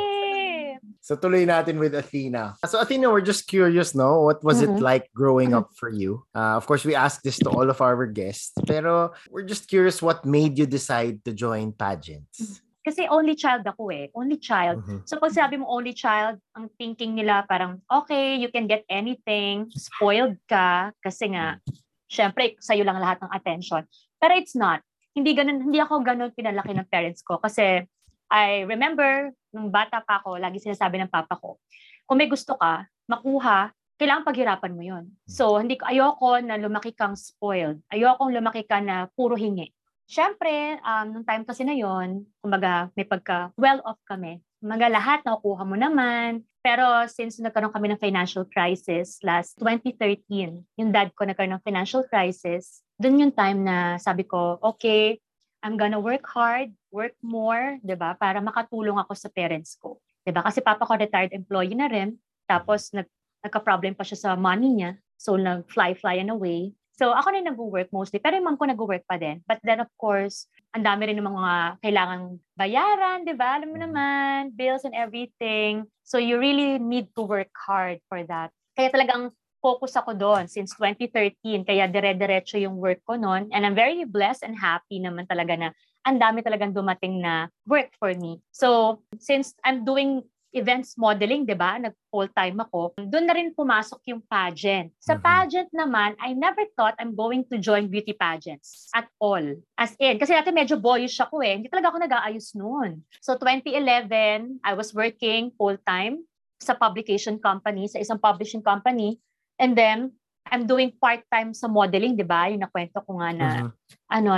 [1.11, 2.55] So tuloy natin with Athena.
[2.71, 4.23] So Athena, we're just curious, no?
[4.23, 4.79] What was it Mhm.
[4.79, 6.23] like growing up for you?
[6.31, 9.99] Uh, of course, we asked this to all of our guests, pero we're just curious
[9.99, 12.63] what made you decide to join pageants.
[12.87, 14.07] Kasi only child ako eh.
[14.15, 14.87] Only child.
[14.87, 15.03] Mhm.
[15.03, 19.67] So pag sabi mo only child, ang thinking nila parang, okay, you can get anything,
[19.75, 21.59] spoiled ka, kasi nga,
[22.07, 23.83] syempre, sa'yo lang lahat ng attention.
[24.23, 24.79] Pero it's not.
[25.11, 27.43] Hindi ganun, hindi ako ganun pinalaki ng parents ko.
[27.43, 27.83] Kasi
[28.31, 31.59] I remember, nung bata pa ako, lagi sinasabi ng papa ko,
[32.07, 35.05] kung may gusto ka, makuha, kailangan paghirapan mo yon.
[35.27, 37.83] So, hindi ko, ayoko na lumaki kang spoiled.
[37.91, 39.69] Ayoko lumaki ka na puro hingi.
[40.09, 44.41] Siyempre, um, nung time kasi na yon, kumbaga may pagka well-off kami.
[44.59, 46.43] Kumbaga lahat nakukuha mo naman.
[46.61, 52.05] Pero since nagkaroon kami ng financial crisis last 2013, yung dad ko nagkaroon ng financial
[52.05, 55.23] crisis, dun yung time na sabi ko, okay,
[55.61, 58.17] I'm gonna work hard, work more, 'di ba?
[58.17, 60.01] Para makatulong ako sa parents ko.
[60.25, 60.45] 'Di ba?
[60.45, 62.17] Kasi papa ko retired employee na rin.
[62.49, 63.07] Tapos nag
[63.41, 65.01] nagka-problem pa siya sa money niya.
[65.17, 66.73] So nag-fly-fly and away.
[67.01, 69.41] So ako na nag-work mostly, pero yung mom ko nag-work pa din.
[69.49, 70.45] But then of course,
[70.77, 73.57] ang dami rin ng mga kailangang bayaran, di ba?
[73.57, 75.89] Alam mo naman, bills and everything.
[76.05, 78.53] So you really need to work hard for that.
[78.77, 81.69] Kaya talagang focus ako doon since 2013.
[81.69, 83.53] Kaya dire-diretso yung work ko noon.
[83.53, 85.69] And I'm very blessed and happy naman talaga na
[86.09, 88.41] ang dami talagang dumating na work for me.
[88.51, 91.79] So since I'm doing events modeling, 'di ba?
[91.79, 92.99] Nag full-time ako.
[92.99, 94.91] Doon na rin pumasok yung pageant.
[94.99, 95.23] Sa Mhm.
[95.23, 99.45] pageant naman, I never thought I'm going to join beauty pageants at all.
[99.79, 101.55] As in, kasi dati medyo boyish ako eh.
[101.55, 103.07] Hindi talaga ako nag-aayos noon.
[103.23, 106.27] So 2011, I was working full-time
[106.59, 109.23] sa publication company, sa isang publishing company.
[109.61, 110.17] And then,
[110.49, 112.49] I'm doing part-time sa modeling, 'di ba?
[112.49, 113.71] Yung nakwento ko nga na Mhm.
[114.09, 114.31] ano,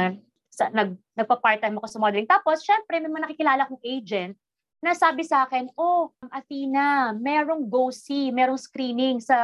[0.52, 2.28] sa, nag, nagpa-part-time ako sa modeling.
[2.28, 4.36] Tapos, syempre, may mga nakikilala kong agent
[4.82, 9.38] na sabi sa akin, oh, Athena, merong go-see, merong screening sa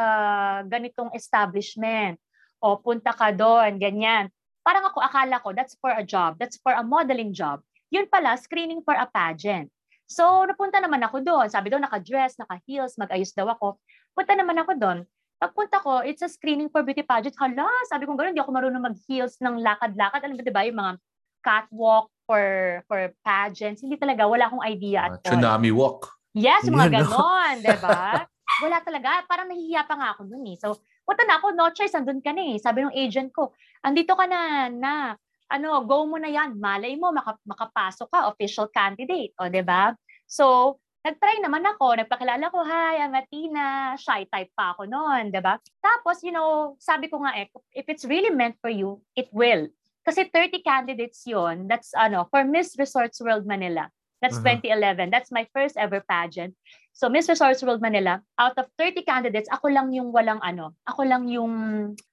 [0.68, 2.18] ganitong establishment.
[2.60, 4.28] O, punta ka doon, ganyan.
[4.60, 6.36] Parang ako, akala ko, that's for a job.
[6.36, 7.62] That's for a modeling job.
[7.88, 9.72] Yun pala, screening for a pageant.
[10.04, 11.46] So, napunta naman ako doon.
[11.48, 13.80] Sabi doon, naka-dress, naka-heels, mag-ayos daw ako.
[14.12, 14.98] Punta naman ako doon.
[15.38, 17.38] Pagpunta ko, it's a screening for beauty pageant.
[17.38, 20.26] Hala, sabi ko gano'n, hindi ako marunong mag-heels ng lakad-lakad.
[20.26, 20.92] Alam mo, di ba, yung mga
[21.38, 22.42] catwalk for
[22.90, 23.78] for pageants.
[23.78, 25.38] Hindi talaga, wala akong idea at Uh, all.
[25.38, 26.10] tsunami walk.
[26.34, 26.94] Yes, yung mga no?
[27.06, 28.26] ganon, di ba?
[28.64, 29.22] Wala talaga.
[29.30, 30.58] Parang nahihiya pa nga ako dun eh.
[30.58, 30.74] So,
[31.06, 32.56] punta na ako, no choice, andun ka na eh.
[32.58, 33.54] Sabi ng agent ko,
[33.86, 35.14] andito ka na, na,
[35.46, 36.58] ano, go mo na yan.
[36.58, 39.30] Malay mo, maka, makapasok ka, official candidate.
[39.38, 39.94] O, di ba?
[40.26, 40.76] So,
[41.06, 45.58] nag-try naman ako, nagpakilala ko, hi, I'm Athena, shy type pa ako noon, ba?
[45.78, 49.70] Tapos, you know, sabi ko nga eh, if it's really meant for you, it will.
[50.02, 53.92] Kasi 30 candidates yon that's ano, for Miss Resorts World Manila.
[54.18, 54.64] That's Mhm.
[54.64, 55.10] 2011.
[55.14, 56.56] That's my first ever pageant.
[56.98, 61.06] So Miss Resorts World Manila, out of 30 candidates, ako lang yung walang ano, ako
[61.06, 61.54] lang yung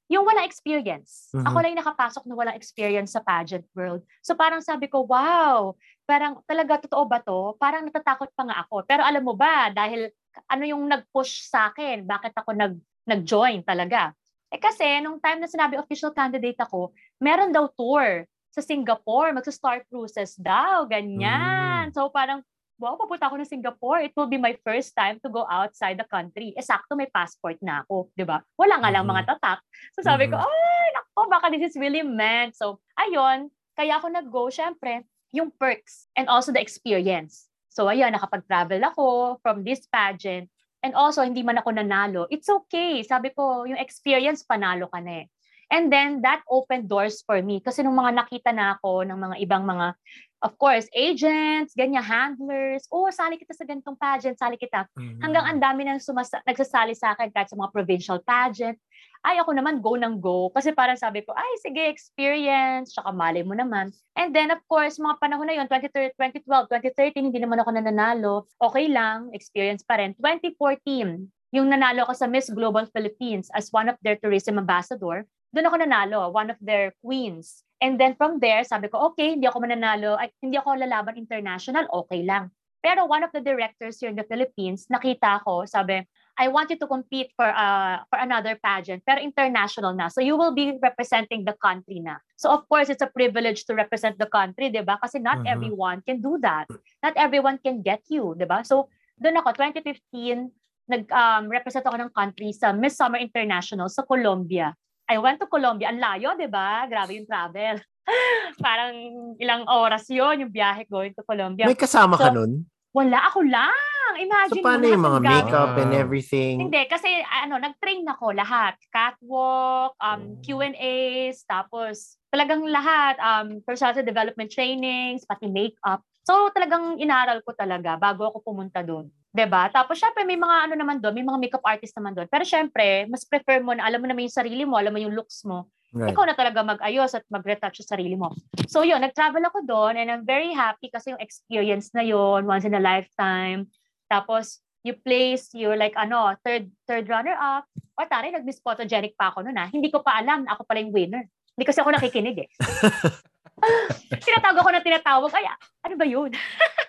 [0.06, 1.34] yung walang experience.
[1.34, 1.42] Mhm.
[1.42, 4.06] Ako lang yung nakapasok na walang experience sa pageant world.
[4.22, 5.74] So parang sabi ko, wow,
[6.06, 7.58] parang talaga totoo ba to?
[7.58, 8.86] Parang natatakot pa nga ako.
[8.86, 10.14] Pero alam mo ba, dahil
[10.46, 12.78] ano yung nag-push sa akin, bakit ako nag
[13.10, 14.14] nag-join talaga?
[14.54, 19.82] Eh kasi, nung time na sinabi official candidate ako, meron daw tour sa Singapore, magsa-star
[19.90, 21.90] cruises daw, ganyan.
[21.90, 22.46] So parang,
[22.76, 24.04] wow, papunta ako ng Singapore.
[24.04, 26.52] It will be my first time to go outside the country.
[26.56, 28.44] Eh, sakto may passport na ako, di ba?
[28.60, 29.12] Wala nga lang Mhm.
[29.16, 29.60] mga tatak.
[29.96, 30.44] So sabi ko, Mhm.
[30.44, 32.56] ay, nako, baka this is really meant.
[32.56, 37.48] So, ayun, kaya ako nag-go, syempre, yung perks and also the experience.
[37.72, 40.48] So, ayun, nakapag-travel ako from this pageant
[40.80, 42.22] and also, hindi man ako nanalo.
[42.32, 43.04] It's okay.
[43.04, 45.28] Sabi ko, yung experience, panalo ka na eh.
[45.66, 47.58] And then, that opened doors for me.
[47.58, 49.98] Kasi nung mga nakita na ako ng mga ibang mga,
[50.46, 54.86] of course, agents, ganyan, handlers, oh, sali kita sa ganitong pageant, sali kita.
[55.18, 58.78] Hanggang ang dami nang sumasa- nagsasali sa akin kahit sa mga provincial pageant.
[59.26, 60.54] Ay, ako naman, go ng go.
[60.54, 63.90] Kasi parang sabi ko, ay, sige, experience, tsaka mali mo naman.
[64.14, 66.14] And then, of course, mga panahon na yun, 2013,
[66.46, 68.46] 2012, 2013, hindi naman ako nananalo.
[68.62, 70.14] Okay lang, experience pa rin.
[70.22, 71.26] 2014,
[71.58, 75.76] yung nanalo ako sa Miss Global Philippines as one of their tourism ambassador, doon ako
[75.82, 77.65] nanalo, one of their queens.
[77.84, 81.88] And then from there, sabi ko, okay, hindi ako mananalo, ay, hindi ako lalaban international,
[81.92, 82.50] okay lang.
[82.80, 86.06] Pero one of the directors here in the Philippines, nakita ko, sabi,
[86.38, 90.12] I want you to compete for uh, for another pageant, pero international na.
[90.12, 92.20] So you will be representing the country na.
[92.36, 95.00] So of course, it's a privilege to represent the country, di ba?
[95.00, 95.48] Kasi not Mhm.
[95.48, 96.68] everyone can do that.
[97.00, 98.68] Not everyone can get you, di ba?
[98.68, 100.52] So doon ako, 2015,
[100.92, 104.76] nag-represent ako ng country sa Miss Summer International sa Colombia.
[105.06, 105.94] I went to Colombia.
[105.94, 106.90] Ang layo, di ba?
[106.90, 107.78] Grabe yung travel.
[108.66, 108.94] Parang
[109.38, 111.70] ilang oras yon yung biyahe going to Colombia.
[111.70, 112.66] May kasama ka So, nun?
[112.96, 113.76] Wala, ako lang.
[114.16, 116.00] So, Imagine paano mo, yung mga makeup and Ah.
[116.00, 116.56] everything?
[116.64, 117.12] Hindi, kasi
[117.44, 118.80] ano, nag-train ako lahat.
[118.88, 120.40] Catwalk, um, Oh.
[120.40, 126.00] Q&As, tapos talagang lahat, um, personality development trainings, pati makeup.
[126.24, 129.12] So talagang inaral ko talaga bago ako pumunta doon.
[129.36, 129.68] 'Di ba?
[129.68, 132.32] Tapos syempre may mga ano naman doon, may mga makeup artist naman doon.
[132.32, 135.12] Pero syempre, mas prefer mo na alam mo naman yung sarili mo, alam mo yung
[135.12, 135.68] looks mo.
[135.92, 136.16] Right.
[136.16, 138.32] Ikaw na talaga mag-ayos at mag-retouch sa sarili mo.
[138.72, 142.64] So yun, nag-travel ako doon and I'm very happy kasi yung experience na yun, once
[142.64, 143.68] in a lifetime.
[144.08, 147.68] Tapos, you place, you're like, ano, third third runner-up.
[147.96, 149.68] O tari, nag-miss photogenic pa ako noon ah.
[149.72, 151.28] Hindi ko pa alam na ako pala yung winner.
[151.56, 152.50] Hindi kasi ako nakikinig eh.
[154.28, 155.32] tinatawag ako na tinatawag.
[155.32, 155.46] Ay,
[155.84, 156.32] ano ba yun?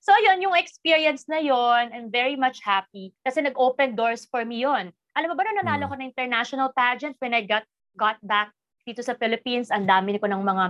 [0.00, 4.64] so yun, yung experience na yun, I'm very much happy kasi nag-open doors for me
[4.64, 4.88] yun.
[5.12, 5.90] Alam mo ba, nung nanalo Mm.
[5.90, 7.66] ko ng international pageant when I got
[7.98, 8.54] got back
[8.86, 10.64] dito sa Philippines, ang dami ko ng mga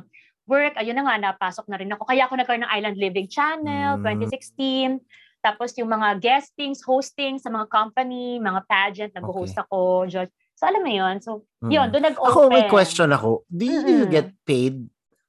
[0.49, 0.75] work.
[0.81, 2.03] Ayun na nga, napasok na rin ako.
[2.09, 4.03] Kaya ako nagkaroon ng Island Living Channel, Mm.
[4.03, 4.99] 2016.
[5.41, 10.05] Tapos yung mga guestings, hosting sa mga company, mga pageant, nag-host ako.
[10.05, 10.29] George.
[10.59, 11.17] So alam mo yun.
[11.23, 11.93] So yun, Mm.
[11.95, 12.33] doon nag-open.
[12.35, 13.45] Ako, may question ako.
[13.47, 14.11] Do you Mm-mm.
[14.11, 14.85] get paid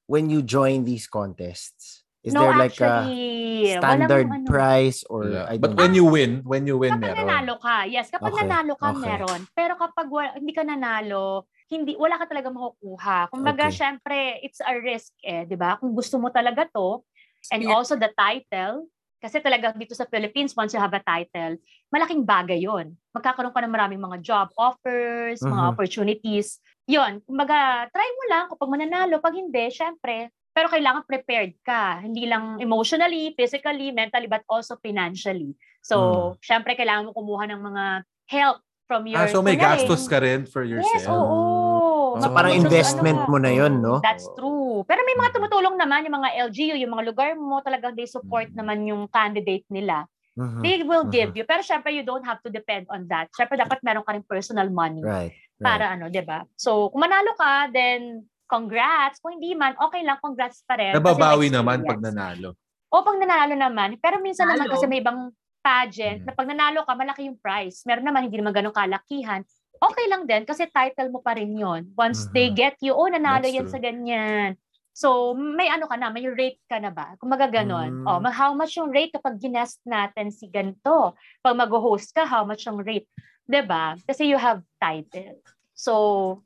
[0.07, 2.00] when you join these contests?
[2.23, 5.45] Is no, there like a actually, standard walang price or Wala.
[5.49, 7.49] I But don't when you win, when you win, Kapag meron.
[7.49, 8.09] nanalo ka, yes.
[8.11, 8.97] Kapag Okay, nanalo ka, okay.
[8.97, 9.47] meron.
[9.53, 13.29] Pero kapag wala, hindi ka nanalo, hindi wala ka talaga makukuha.
[13.31, 13.73] Kumbaga, Okay.
[13.73, 15.77] syempre, it's a risk eh, 'di ba?
[15.79, 17.05] Kung gusto mo talaga 'to,
[17.53, 17.69] and Spirit.
[17.69, 18.89] also the title,
[19.21, 21.55] kasi talaga dito sa Philippines, once you have a title,
[21.93, 22.97] malaking bagay 'yon.
[23.15, 25.77] Magkakaroon ka ng maraming mga job offers, mga Mhm.
[25.77, 26.59] opportunities.
[26.89, 32.03] 'Yon, kumbaga, try mo lang kapag mananalo, pag hindi, syempre, pero kailangan prepared ka.
[32.03, 35.55] Hindi lang emotionally, physically, mentally, but also financially.
[35.81, 37.83] So, syempre, kailangan mo kumuha ng mga
[38.27, 39.23] help from your...
[39.23, 41.01] Ah, so may kunyari, gastos ka rin for yourself.
[41.01, 42.19] Yes, oo.
[42.19, 44.03] So, So parang investment ano mo na yun, no?
[44.03, 44.83] That's true.
[44.83, 45.35] Pero may mga Mhm.
[45.39, 48.57] tumutulong naman, yung mga LGU, yung mga lugar mo, talagang they support Mhm.
[48.59, 50.05] naman yung candidate nila.
[50.35, 50.61] Mhm.
[50.61, 51.15] They will Mhm.
[51.15, 51.43] give you.
[51.47, 53.31] Pero syempre, you don't have to depend on that.
[53.31, 55.31] Syempre, dapat meron ka rin personal money Right.
[55.31, 55.63] right.
[55.63, 56.43] para ano, 'di ba?
[56.59, 59.23] So, kung manalo ka, then congrats.
[59.23, 60.91] Kung hindi man, okay lang, congrats pa rin.
[60.91, 62.59] Nababawi naman pag nanalo.
[62.91, 63.95] O pag nanalo naman.
[64.03, 64.75] Pero minsan naman Nalo.
[64.75, 65.31] kasi may ibang
[65.63, 66.27] pageant Mhm.
[66.27, 67.87] na pag nanalo ka, malaki yung prize.
[67.87, 69.47] Meron naman hindi naman ganun kalakihan.
[69.79, 71.87] Okay lang din kasi title mo pa rin yon.
[71.95, 72.57] Once they Mhm.
[72.59, 73.73] get you, oh, nanalo That's yan true.
[73.73, 74.59] sa ganyan.
[74.91, 77.15] So, may ano ka na, may rate ka na ba?
[77.15, 78.03] Kung ganon.
[78.03, 78.05] Mm.
[78.05, 81.15] Oh, ma- how much yung rate kapag ginest natin si ganito?
[81.39, 83.07] Pag mag-host ka, how much yung rate?
[83.47, 83.95] 'Di ba?
[84.03, 85.39] Kasi you have title.
[85.81, 85.93] So,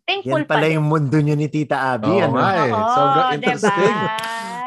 [0.08, 2.08] thankful Yan pala pa yung mundo nyo ni Tita Abby.
[2.08, 2.40] Oo ano?
[2.40, 2.72] nga eh.
[2.72, 3.36] Oo, Sobrang diba?
[3.36, 3.96] interesting.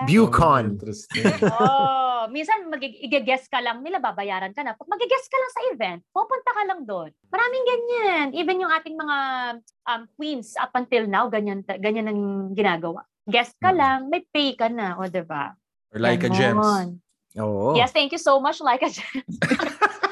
[0.05, 0.65] Bucon.
[0.77, 1.25] Interesting.
[1.57, 2.85] oh, minsan mag
[3.25, 4.77] guess ka lang nila, babayaran ka na.
[4.77, 7.09] Pag mag-guess ka lang sa event, pupunta ka lang doon.
[7.33, 8.27] Maraming ganyan.
[8.37, 9.19] Even yung ating mga
[9.89, 13.09] um, queens up until now, ganyan, ganyan ang ginagawa.
[13.25, 13.79] Guest ka Mm.
[13.81, 15.01] lang, may pay ka na.
[15.01, 15.57] O, diba?
[15.97, 16.61] Or like a gems.
[16.61, 17.01] Ganon.
[17.41, 17.73] Oo.
[17.73, 19.33] Yes, thank you so much, Laika Gems.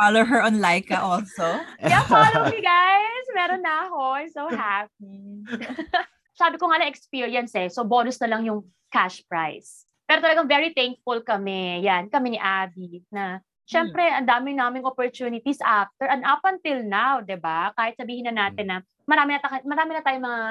[0.00, 1.60] Follow her on Laika also.
[1.84, 3.24] Yeah, follow me, guys.
[3.36, 4.00] Meron na ako.
[4.16, 5.44] I'm so happy.
[6.40, 7.68] Sabi ko nga na experience eh.
[7.68, 9.84] So, bonus na lang yung cash prize.
[10.08, 11.84] Pero talagang very thankful kami.
[11.84, 17.22] Yan, kami ni Abby na Siyempre, ang dami naming opportunities after and up until now,
[17.22, 17.70] 'di ba?
[17.78, 18.76] Kahit sabihin na natin na
[19.06, 20.42] marami na ta- marami na tayong mga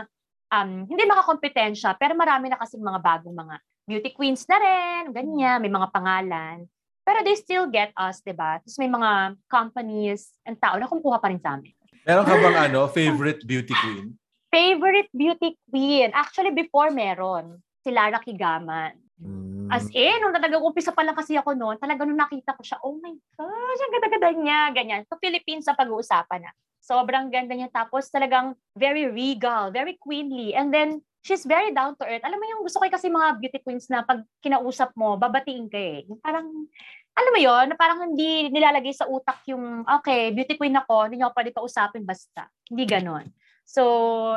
[0.55, 3.55] um, hindi makakompetensya, pero marami na kasing mga bagong mga
[3.91, 6.63] beauty queens na rin, ganyan, may mga pangalan.
[7.09, 8.61] Pero they still get us, 'di ba?
[8.61, 11.73] Tapos may mga companies and tao na kumukuha pa rin sa amin.
[12.05, 14.13] Meron ka bang ano, favorite beauty queen?
[14.53, 16.13] Favorite beauty queen.
[16.13, 17.57] Actually, before meron.
[17.81, 18.93] Si Lara Kigaman.
[19.17, 19.73] Mm.
[19.73, 22.77] As in, nung talagang umpisa pa lang kasi ako noon, talaga nung nakita ko siya,
[22.81, 25.01] oh my gosh, ang ganda-ganda niya, ganyan.
[25.05, 26.51] So, Philippines sa pag-uusapan na.
[26.81, 27.69] Sobrang ganda niya.
[27.69, 30.57] Tapos talagang very regal, very queenly.
[30.57, 32.23] And then, she's very down to earth.
[32.23, 35.79] Alam mo yung gusto ko kasi mga beauty queens na pag kinausap mo, babatiin ka
[35.79, 36.07] eh.
[36.07, 36.47] Yung Parang,
[37.15, 41.19] alam mo yon na parang hindi nilalagay sa utak yung, okay, beauty queen ako, hindi
[41.19, 42.47] niyo ako pwede kausapin basta.
[42.71, 43.27] Hindi ganon.
[43.69, 43.83] So,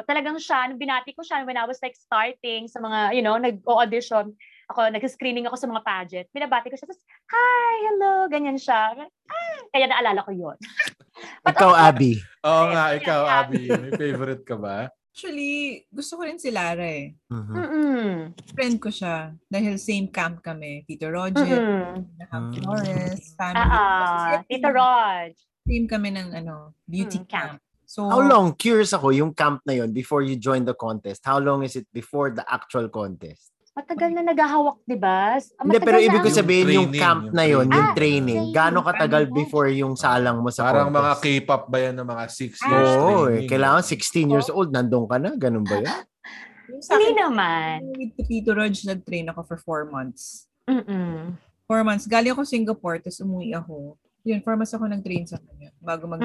[0.05, 3.41] talagang siya, nung binati ko siya, when I was like starting sa mga, you know,
[3.41, 4.37] nag-audition,
[4.69, 7.01] ako, nag-screening ako sa mga pageant, binabati ko siya, tapos,
[7.33, 8.93] hi, hello, ganyan siya.
[9.09, 10.59] Ah, kaya naalala ko yun.
[11.49, 12.13] But Ikaw, course, Abby.
[12.45, 13.63] Oo nga, Yes, ikaw, Abby.
[13.73, 14.93] May favorite ka ba?
[15.13, 17.13] Actually, gusto ko rin si Lara eh.
[17.29, 17.53] Mhm.
[17.53, 18.13] Mm-mm.
[18.57, 19.37] Friend ko siya.
[19.45, 20.89] Dahil same camp kami.
[20.89, 22.17] Tito Roger, Mm-mm.
[22.17, 22.55] Nahab Mm.
[22.57, 23.77] Flores, family.
[23.77, 25.31] Ah, Kasi Tito Rod.
[25.69, 27.61] Same kami ng ano, beauty Mm, camp.
[27.61, 27.61] camp.
[27.85, 31.37] So, How long, curious ako, yung camp na yon before you join the contest, how
[31.37, 33.52] long is it before the actual contest?
[33.73, 35.41] Matagal na naghahawak, di ba?
[35.57, 37.73] Hindi, pero Matagal ibig ko na- sabihin yung, Yung camp training, na yon, yung yung
[37.73, 37.95] training.
[37.97, 38.37] training.
[38.39, 38.89] Ah, Gaano training.
[38.93, 39.35] katagal Ano?
[39.35, 41.25] before yung salang mo sa Parang mga contest?
[41.25, 43.17] K-pop ba yan ng mga 6 Ah, years Oo, eh.
[43.25, 43.49] training?
[43.49, 45.31] Kailangan 16 years old, nandun ka na.
[45.35, 45.89] Ganun ba yun?
[46.93, 47.77] Hindi naman.
[47.95, 50.53] with Tito Rog, nag-train ako for four months.
[50.63, 51.33] Mm-mm.
[51.65, 52.05] Four months.
[52.05, 53.97] Galing ako Singapore, tapos umuwi ako.
[54.23, 56.21] Yun, four months ako nag-train sa kanya bago mag.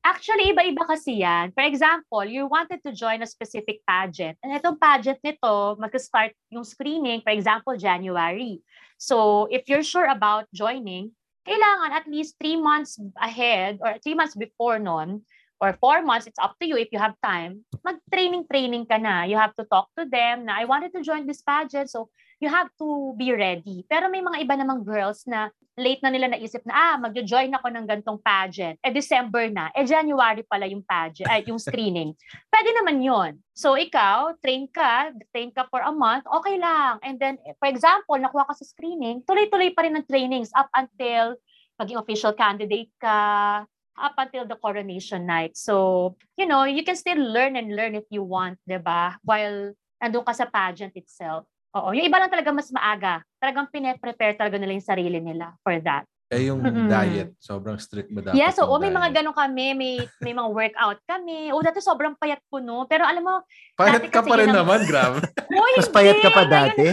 [0.00, 1.52] Actually, iba-iba kasi yan.
[1.52, 4.40] For example, you wanted to join a specific pageant.
[4.40, 8.64] And itong pageant nito, mag-start yung screening, for example, January.
[8.96, 11.12] So, if you're sure about joining,
[11.44, 15.20] kailangan at least three months ahead or three months before nun,
[15.60, 19.28] or four months, it's up to you if you have time, mag-training-training ka na.
[19.28, 22.08] You have to talk to them na, I wanted to join this pageant, so
[22.40, 23.84] you have to be ready.
[23.84, 27.68] Pero may mga iba namang girls na late na nila naisip na, ah, mag-join ako
[27.68, 28.80] ng gantong pageant.
[28.80, 29.68] Eh, December na.
[29.76, 32.16] Eh, January pala yung pageant, ay, yung screening.
[32.52, 33.32] Pwede naman yon.
[33.52, 37.00] So, ikaw, train ka, train ka for a month, okay lang.
[37.04, 41.36] And then, for example, nakuha ka sa screening, tuloy-tuloy pa rin ang trainings up until
[41.80, 43.64] maging official candidate ka,
[44.00, 45.56] up until the coronation night.
[45.60, 49.20] So, you know, you can still learn and learn if you want, 'di ba?
[49.20, 51.44] While nandun ka sa pageant itself.
[51.70, 53.22] Oo, yung iba lang talaga mas maaga.
[53.38, 56.02] Talagang pine-prepare talaga nila yung sarili nila for that.
[56.30, 56.86] Eh, yung Mm-mm.
[56.86, 58.38] diet, sobrang strict ba dapat?
[58.38, 59.16] Yes, oo, yung may mga diet?
[59.18, 61.50] ganun kami, may may mga workout kami.
[61.50, 63.34] Oh, dati sobrang payat ko no, pero alam mo,
[63.74, 65.18] Payat ka pa rin yun ang- naman, grabe.
[65.50, 66.86] Uy, Mas payat ka pa dati?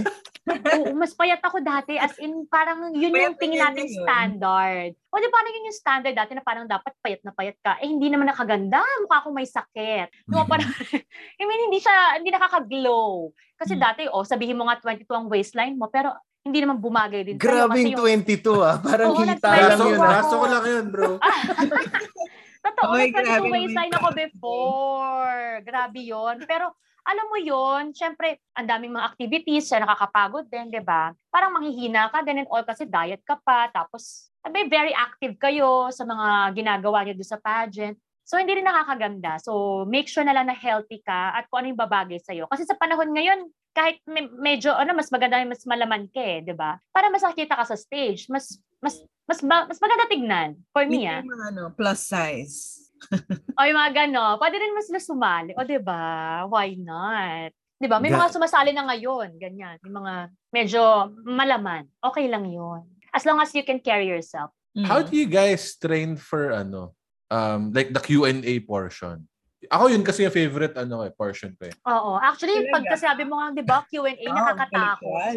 [0.48, 2.00] Oo, mas payat ako dati.
[2.00, 3.98] As in, parang yun Payat yung tingin natin ngayon.
[4.00, 4.92] standard.
[5.12, 7.78] O di parang yun yung standard dati na parang dapat payat na payat ka.
[7.78, 8.80] Eh, hindi naman nakaganda.
[9.04, 10.08] Mukha akong may sakit.
[10.26, 10.66] Yung parang,
[11.38, 13.36] I mean, hindi siya, hindi nakaka-glow.
[13.58, 13.82] Kasi Hmm.
[13.82, 16.14] dati, oh, sabihin mo nga 22 ang waistline mo, pero
[16.46, 17.44] hindi naman bumagay din sa'yo.
[17.44, 18.78] Grabing Kasi yung, 22 ah.
[18.80, 20.02] Parang Oo, kita lang yun ah.
[20.06, 21.12] braso ko lang yun, bro.
[22.68, 23.98] Totoo, Oy, nag grabe 22 naman waistline yun.
[23.98, 25.44] ako before.
[25.64, 26.66] Grabe yon Pero,
[27.04, 31.16] alam mo yon syempre, ang daming mga activities, siya nakakapagod din, di ba?
[31.28, 33.68] Parang manghihina ka din and all kasi diet ka pa.
[33.68, 37.96] Tapos, sabi, very active kayo sa mga ginagawa niyo doon sa pageant.
[38.28, 39.40] So, hindi rin nakakaganda.
[39.40, 42.44] So, make sure na lang na healthy ka at kung ano yung babagay sa'yo.
[42.52, 46.52] Kasi sa panahon ngayon, kahit me- medyo, ano, mas maganda, mas malaman ka eh, di
[46.52, 46.76] ba?
[46.92, 50.60] Para mas nakita ka sa stage, mas, mas, mas, ba, mas maganda tignan.
[50.76, 51.24] For me, ah.
[51.24, 52.58] Yung mga ano, plus size.
[53.56, 55.56] O yung mga gano, pwede rin mas sumali.
[55.56, 56.44] O, di ba?
[56.50, 57.54] Why not?
[57.78, 58.02] Di ba?
[58.02, 59.78] May Ga- mga sumasali na ngayon, ganyan.
[59.86, 60.14] May mga
[60.50, 60.82] medyo
[61.24, 61.86] malaman.
[62.02, 62.82] Okay lang yun.
[63.14, 64.50] As long as you can carry yourself.
[64.84, 65.08] How Mm.
[65.08, 66.97] do you guys train for ano?
[67.28, 69.28] Um, like the Q&A portion?
[69.68, 71.76] Ako yun kasi yung favorite ano eh, portion ko eh.
[71.84, 72.16] Oo.
[72.16, 72.76] Actually, Talaga?
[72.80, 75.34] pagka sabi mo nga, di ba, Q&A, Ah, nakakatakot.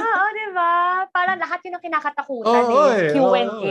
[0.00, 0.72] Oo, di ba?
[1.12, 3.04] Parang lahat yun ang kinakatakutan Oo, eh.
[3.04, 3.12] eh.
[3.12, 3.36] Q&A.
[3.44, 3.68] Oo,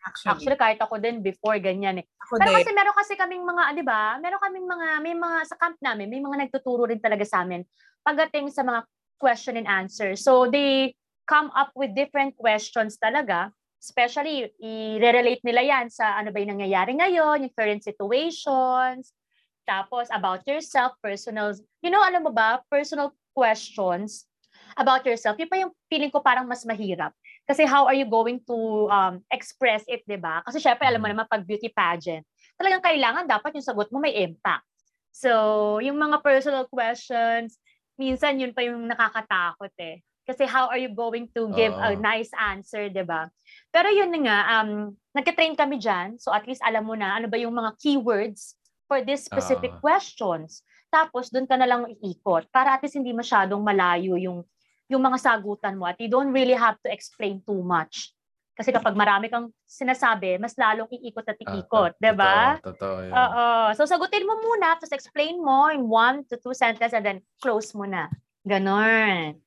[0.00, 2.06] Actually, Actually, kahit ako din before, ganyan eh.
[2.24, 2.56] ako Pero din.
[2.56, 4.16] kasi meron kasi kaming mga, di ba?
[4.16, 7.60] Meron kaming mga, may mga, sa camp namin, may mga nagtuturo rin talaga sa amin
[8.00, 8.80] pagdating sa mga
[9.20, 10.16] question and answer.
[10.16, 10.96] So, they
[11.28, 13.52] come up with different questions talaga.
[13.80, 19.16] Especially, i-relate nila yan sa ano ba yung nangyayari ngayon, yung current situations,
[19.64, 24.28] tapos about yourself, personal, you know, alam mo ba, personal questions
[24.76, 25.38] about yourself.
[25.40, 27.14] Yun pa yung feeling ko parang mas mahirap.
[27.48, 30.44] Kasi how are you going to um, express it, di ba?
[30.46, 32.22] Kasi syempre, alam mo naman, pag beauty pageant,
[32.54, 34.66] talagang kailangan dapat yung sagot mo may impact.
[35.10, 37.58] So, yung mga personal questions,
[37.98, 40.02] minsan yun pa yung nakakatakot eh.
[40.24, 41.98] Kasi how are you going to give a Oo.
[41.98, 43.26] nice answer, di ba?
[43.72, 47.40] Pero yun nga, um, nagka-train kami dyan, so at least alam mo na ano ba
[47.40, 48.54] yung mga keywords
[48.86, 49.80] for this specific Ah.
[49.80, 50.62] questions.
[50.90, 54.42] Tapos, doon ka na lang iikot para at least hindi masyadong malayo yung
[54.90, 58.10] yung mga sagutan mo at you don't really have to explain too much.
[58.58, 62.58] Kasi kapag marami kang sinasabi, mas lalong iikot at Ah, iikot, to- 'di ba?
[62.58, 63.12] Totoo, totoo yun.
[63.14, 63.46] Oo.
[63.78, 67.70] So sagutin mo muna, tapos explain mo in one to two sentences and then close
[67.70, 68.10] mo na.
[68.42, 69.38] Ganon.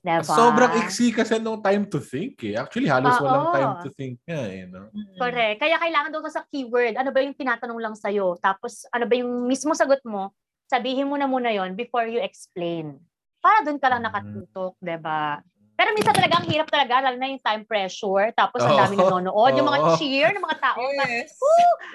[0.00, 0.22] Diba?
[0.24, 2.54] Sobrang iksi kasi nung time to think eh.
[2.54, 3.24] Actually, halos Oo.
[3.26, 4.64] walang time to think nga eh.
[4.68, 4.88] No?
[4.90, 5.18] Mm.
[5.18, 5.56] Correct.
[5.58, 6.94] Kaya kailangan doon ka sa keyword.
[6.94, 8.38] Ano ba yung tinatanong lang sa'yo?
[8.38, 10.30] Tapos ano ba yung mismo sagot mo?
[10.68, 13.00] Sabihin mo na muna yon before you explain.
[13.40, 14.06] Para doon ka lang Mm.
[14.10, 15.40] nakatutok, 'di ba?
[15.78, 18.34] Pero minsan talaga ang hirap talaga, lalo na yung time pressure.
[18.34, 18.82] Tapos ang Oo.
[18.82, 19.52] dami nanonood.
[19.54, 20.82] Yung mga cheer ng mga tao.
[20.90, 21.38] Yes.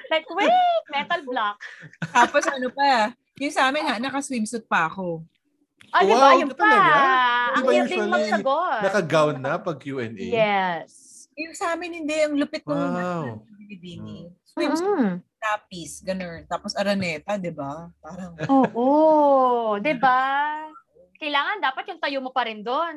[0.08, 1.60] Like, wait, metal block.
[2.16, 3.12] Tapos ano pa,
[3.44, 5.28] yung sa amin ha, naka-swimsuit pa ako.
[5.94, 6.02] Ah?
[6.02, 6.58] Wow, Yung pa.
[6.58, 6.98] talaga?
[7.54, 8.82] Ang Di ba hirap magsagot.
[8.82, 10.10] Naka-gown na pag Q&A?
[10.18, 10.92] Yes.
[11.34, 13.46] Yung sa amin hindi, ang lupit nung Wow.
[13.60, 14.34] bibini.
[14.44, 15.16] Swimsuit, Mm.
[15.40, 16.46] tapis, ganun.
[16.46, 17.90] Tapos araneta, di ba?
[18.00, 20.22] Parang, Oo, 'di ba?
[21.18, 22.96] Kailangan dapat yung tayo mo pa rin doon.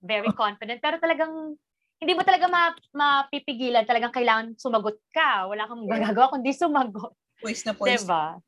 [0.00, 0.78] Very confident.
[0.78, 1.54] Pero talagang
[1.96, 3.84] hindi mo talaga ma- mapipigilan.
[3.84, 5.46] Talagang kailangan sumagot ka.
[5.46, 7.14] Wala kang magagawa kundi sumagot.
[7.36, 8.02] poise na 'Di poise.
[8.02, 8.40] ba?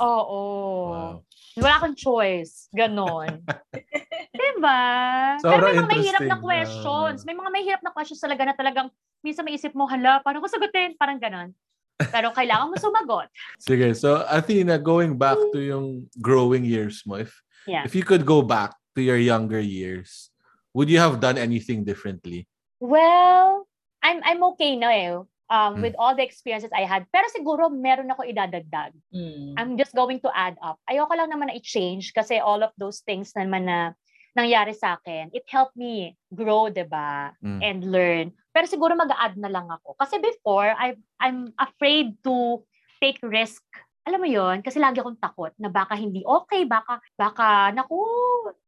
[0.00, 0.40] Oo.
[0.88, 1.14] Wow.
[1.60, 2.72] Wala kang choice.
[2.72, 3.44] Ganon.
[4.32, 4.80] 'Di ba?
[5.44, 7.18] Pero Sobrang may mga mahirap na questions.
[7.28, 8.88] May mga mahirap na questions talaga na talagang
[9.20, 10.96] minsan may isip mo, hala, paano ko sagutin?
[10.96, 11.52] Parang ganon.
[12.08, 13.28] Pero kailangan mo sumagot.
[13.60, 17.30] Sige, so Athena, going back to yung growing years mo, if,
[17.62, 17.86] Yeah.
[17.86, 20.34] if you could go back to your younger years,
[20.74, 22.50] would you have done anything differently?
[22.82, 23.70] Well,
[24.02, 25.14] I'm I'm okay na eh.
[25.52, 25.84] Um, Hmm.
[25.84, 27.04] with all the experiences I had.
[27.12, 28.96] Pero siguro meron ako idadagdag.
[29.12, 29.52] Mm.
[29.60, 30.80] I'm just going to add up.
[30.88, 33.92] Ayoko lang naman na i-change kasi all of those things naman na
[34.32, 37.36] nangyari sa akin, it helped me grow, 'di ba?
[37.44, 37.60] Mm.
[37.60, 38.26] And learn.
[38.56, 39.92] Pero siguro mag-add na lang ako.
[40.00, 42.64] Kasi before, I I'm afraid to
[43.04, 43.60] take risk.
[44.08, 48.00] Alam mo 'yon, kasi lagi akong takot na baka hindi okay, baka baka naku,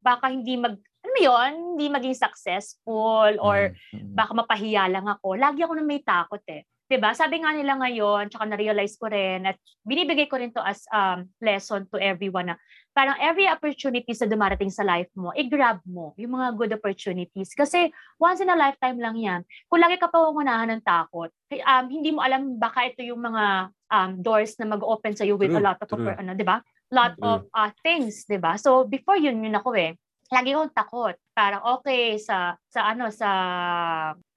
[0.05, 4.13] baka hindi mag alam mo 'yon, hindi maging successful or Mm.
[4.13, 5.33] baka mapahiya lang ako.
[5.41, 6.61] Lagi ako na may takot eh.
[6.85, 7.17] 'Di ba?
[7.17, 9.57] Sabi nga nila ngayon, tsaka na-realize ko rin at
[9.89, 12.57] binibigay ko rin to as um, lesson to everyone na
[12.95, 17.51] parang every opportunity sa dumarating sa life mo, i-grab mo yung mga good opportunities.
[17.57, 17.91] Kasi
[18.23, 19.41] once in a lifetime lang yan.
[19.67, 24.11] Kung lagi ka pangungunahan ng takot, um, hindi mo alam baka ito yung mga um,
[24.23, 26.15] doors na mag-open sa with a True, lot of, true.
[26.15, 26.63] ano, 'di ba?
[26.93, 27.27] Lot True.
[27.27, 28.61] of uh, things, 'di ba?
[28.61, 29.97] So before yun yun ako eh
[30.33, 31.17] lagi akong takot.
[31.35, 33.29] Parang okay sa sa ano sa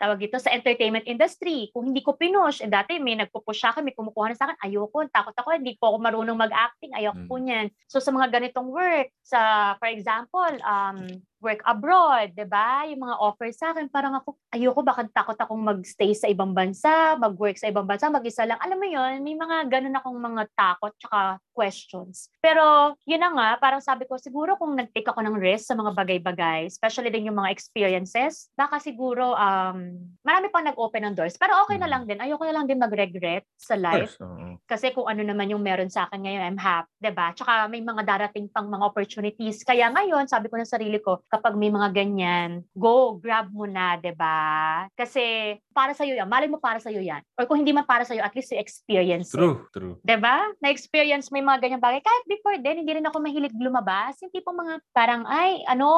[0.01, 1.69] tawag ito sa entertainment industry.
[1.73, 4.57] Kung hindi ko pinush, eh, dati may nagpo-push sa akin, may kumukuha na sa akin,
[4.65, 7.29] ayoko, takot ako, hindi ko ako marunong mag-acting, ayoko Mm.
[7.29, 7.67] po niyan.
[7.89, 12.89] So sa mga ganitong work, sa for example, um work abroad, 'di ba?
[12.89, 17.13] Yung mga offers sa akin, parang ako, ayoko baka takot akong mag-stay sa ibang bansa,
[17.21, 18.57] mag-work sa ibang bansa, mag-isa lang.
[18.57, 22.29] Alam mo 'yon, may mga ganun akong mga takot tsaka questions.
[22.41, 25.93] Pero yun na nga, parang sabi ko siguro kung nag-take ako ng risk sa mga
[25.93, 31.35] bagay-bagay, especially din yung mga experiences, baka siguro um, marami pang nag-open ng doors.
[31.35, 31.91] Pero okay na Mm.
[31.91, 32.23] lang din.
[32.23, 34.15] Ayoko na lang din mag-regret sa life.
[34.15, 34.63] course.
[34.63, 37.35] Kasi kung ano naman yung meron sa akin ngayon, I'm happy, ba?
[37.35, 39.67] Tsaka may mga darating pang mga opportunities.
[39.67, 43.65] Kaya ngayon, sabi ko na sa sarili ko, kapag may mga ganyan, go, grab mo
[43.65, 44.37] na, ba?
[44.93, 46.29] Kasi para sa yan.
[46.29, 47.25] Malay mo para sa yan.
[47.33, 49.37] Or kung hindi man para sa at least you experience it.
[49.41, 49.97] True, true.
[50.05, 50.45] 'Di ba?
[50.61, 52.01] Na-experience mo yung mga ganyang bagay.
[52.01, 54.21] Kahit before din, hindi rin ako mahilig lumabas.
[54.21, 55.89] Yung tipong mga parang, ay, ano,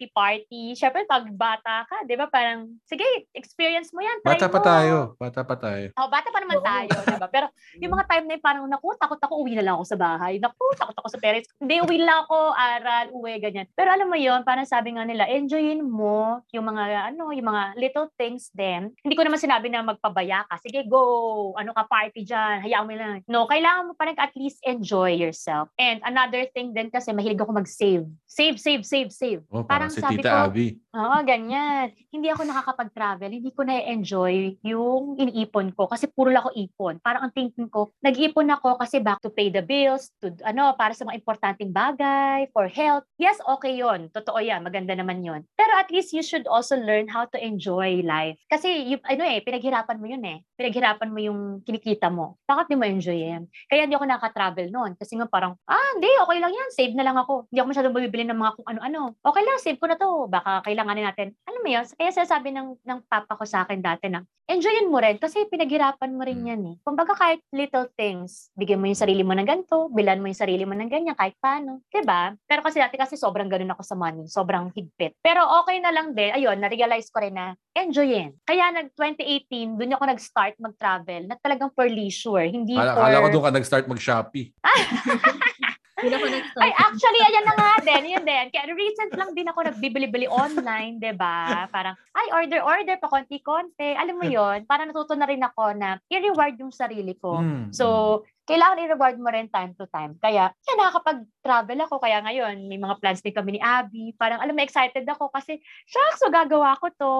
[0.00, 0.72] party-party.
[0.72, 2.26] Syempre, pag bata ka, 'di ba?
[2.26, 3.04] Parang, sige,
[3.36, 4.16] experience mo yan.
[4.24, 4.64] Try Bata pa mo.
[4.64, 4.96] tayo.
[5.20, 5.86] Bata pa tayo.
[6.00, 6.64] Oh, bata pa naman Oo.
[6.64, 7.28] tayo, 'di ba?
[7.28, 7.46] Pero
[7.76, 10.40] yung mga time na yun, parang, naku, takot ako, uwi na lang ako sa bahay.
[10.40, 11.48] Naku, takot ako sa parents.
[11.60, 13.68] Hindi, uwi lang ako, aral, uwi, ganyan.
[13.76, 17.62] Pero alam mo yun, parang sabi nga nila, enjoyin mo yung mga, ano, yung mga
[17.76, 18.88] little things din.
[19.04, 20.56] Hindi ko naman sinabi na magpabaya ka.
[20.64, 21.52] Sige, go!
[21.60, 22.64] Ano ka, party dyan.
[22.64, 23.20] Hayaan mo lang.
[23.28, 25.68] No, kailangan mo parang at least enjoy yourself.
[25.76, 28.06] And another thing din kasi, mahilig ako mag-save.
[28.24, 29.42] Save, save, save, save.
[29.50, 30.66] Oh, Parang parang, si sabi Tita ko, Abby.
[30.90, 31.94] Oo, ganyan.
[32.10, 33.30] Hindi ako nakakapag-travel.
[33.30, 36.98] Hindi ko na-enjoy yung iniipon ko kasi puro lang ako ipon.
[36.98, 40.94] Parang ang thinking ko, nag-ipon ako kasi back to pay the bills, to ano, para
[40.94, 43.06] sa mga importanteng bagay, for health.
[43.18, 44.10] Yes, okay yon.
[44.14, 44.66] Totoo yan.
[44.66, 45.46] Maganda naman yon.
[45.54, 48.38] Pero at least you should also learn how to enjoy life.
[48.50, 50.42] Kasi, yung, ano eh, pinaghirapan mo yun eh.
[50.58, 52.38] Pinaghirapan mo yung kinikita mo.
[52.46, 53.46] Bakit di mo enjoy yan?
[53.70, 54.94] Kaya hindi ako nakaka-travel noon.
[54.98, 56.68] Kasi nga parang, ah, hindi, okay lang yan.
[56.74, 57.48] Save na lang ako.
[57.48, 59.00] Hindi ako masyadong bumibili ng mga kung ano-ano.
[59.22, 60.28] Okay lang, save ko na to.
[60.28, 61.32] Baka kailanganin natin.
[61.48, 61.84] Alam mo yun?
[61.96, 66.12] Kaya sinasabi ng, ng papa ko sa akin dati na, enjoyin mo rin kasi pinaghirapan
[66.12, 66.46] mo rin Mm.
[66.46, 66.76] yan eh.
[66.82, 70.68] Kumbaga kahit little things, bigyan mo yung sarili mo ng ganito, bilan mo yung sarili
[70.68, 71.80] mo ng ganyan, kahit paano.
[72.00, 72.32] ba?
[72.48, 75.14] Pero kasi dati kasi sobrang ganun ako sa money, sobrang higpit.
[75.20, 78.34] Pero okay na lang din, ayun, na-realize ko rin na enjoyin.
[78.42, 83.04] Kaya nag 2018, doon ako nag-start mag-travel na talagang for leisure, hindi Kala, for...
[83.06, 84.50] kala ko doon ka nag-start mag-Shopee.
[86.00, 86.62] Yun ako nag-start.
[86.64, 88.46] Ay, actually, ayan na nga din, yun din.
[88.48, 91.68] Kaya recent lang din ako nagbibili-bili online, 'di ba?
[91.68, 93.96] Parang, ay, order-order pa konti-konti.
[93.96, 97.40] Alam mo yon para natuto na rin ako na i-reward yung sarili ko.
[97.40, 98.20] Mm, So,
[98.50, 100.18] kailangan i-reward mo rin time to time.
[100.18, 102.02] Kaya, kaya nakakapag-travel ako.
[102.02, 104.10] Kaya ngayon, may mga plans din kami ni Abby.
[104.18, 107.12] Parang, alam mo, excited ako kasi, shucks, so gagawa ko to.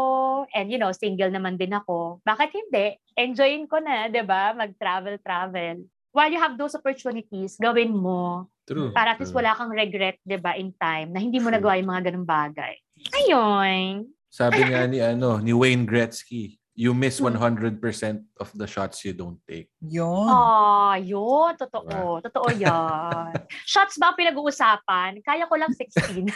[0.51, 2.19] And, you know, single naman din ako.
[2.27, 2.99] Bakit hindi?
[3.15, 6.00] Enjoyin ko na, 'di ba Mag-travel-travel.
[6.11, 8.91] While you have those opportunities, gawin mo True.
[8.91, 11.59] para at least wala kang regret, 'di ba, in time na hindi mo True.
[11.59, 12.75] nagawa yung mga ganung bagay.
[13.15, 14.11] Ayun.
[14.27, 17.35] Sabi nga ni ano ni Wayne Gretzky, you miss Hmm.
[17.37, 17.79] 100%
[18.41, 19.69] of the shots you don't take.
[19.85, 20.27] Yun.
[20.27, 21.53] Ah, yun.
[21.55, 22.25] Totoo.
[22.25, 23.37] Totoo yan.
[23.71, 25.21] Shots ba ang pinag-uusapan?
[25.21, 26.27] Kaya ko lang 16.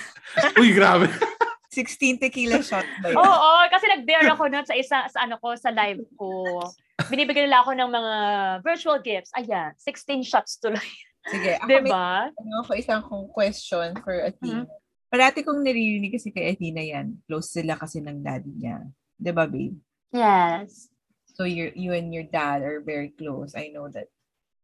[0.60, 1.08] Uy, grabe.
[1.74, 3.18] 16 tequila shot ba yun?
[3.18, 6.62] Oo, kasi nag-bear ako nun sa isa, sa ano ko, sa live ko.
[7.10, 8.14] Binibigyan nila ako ng mga
[8.62, 9.34] virtual gifts.
[9.34, 10.86] Ayan, 16 shots tuloy.
[11.26, 12.28] Sige, ako Di may ba?
[12.30, 14.62] ano ako isang kong question for Athena.
[14.62, 14.70] Hmm.
[15.08, 17.18] Parati kong naririnig kasi kay Athena yan.
[17.26, 18.84] Close sila kasi ng daddy niya.
[19.16, 19.78] Di ba, babe?
[20.14, 20.90] Yes.
[21.34, 23.58] So you you and your dad are very close.
[23.58, 24.06] I know that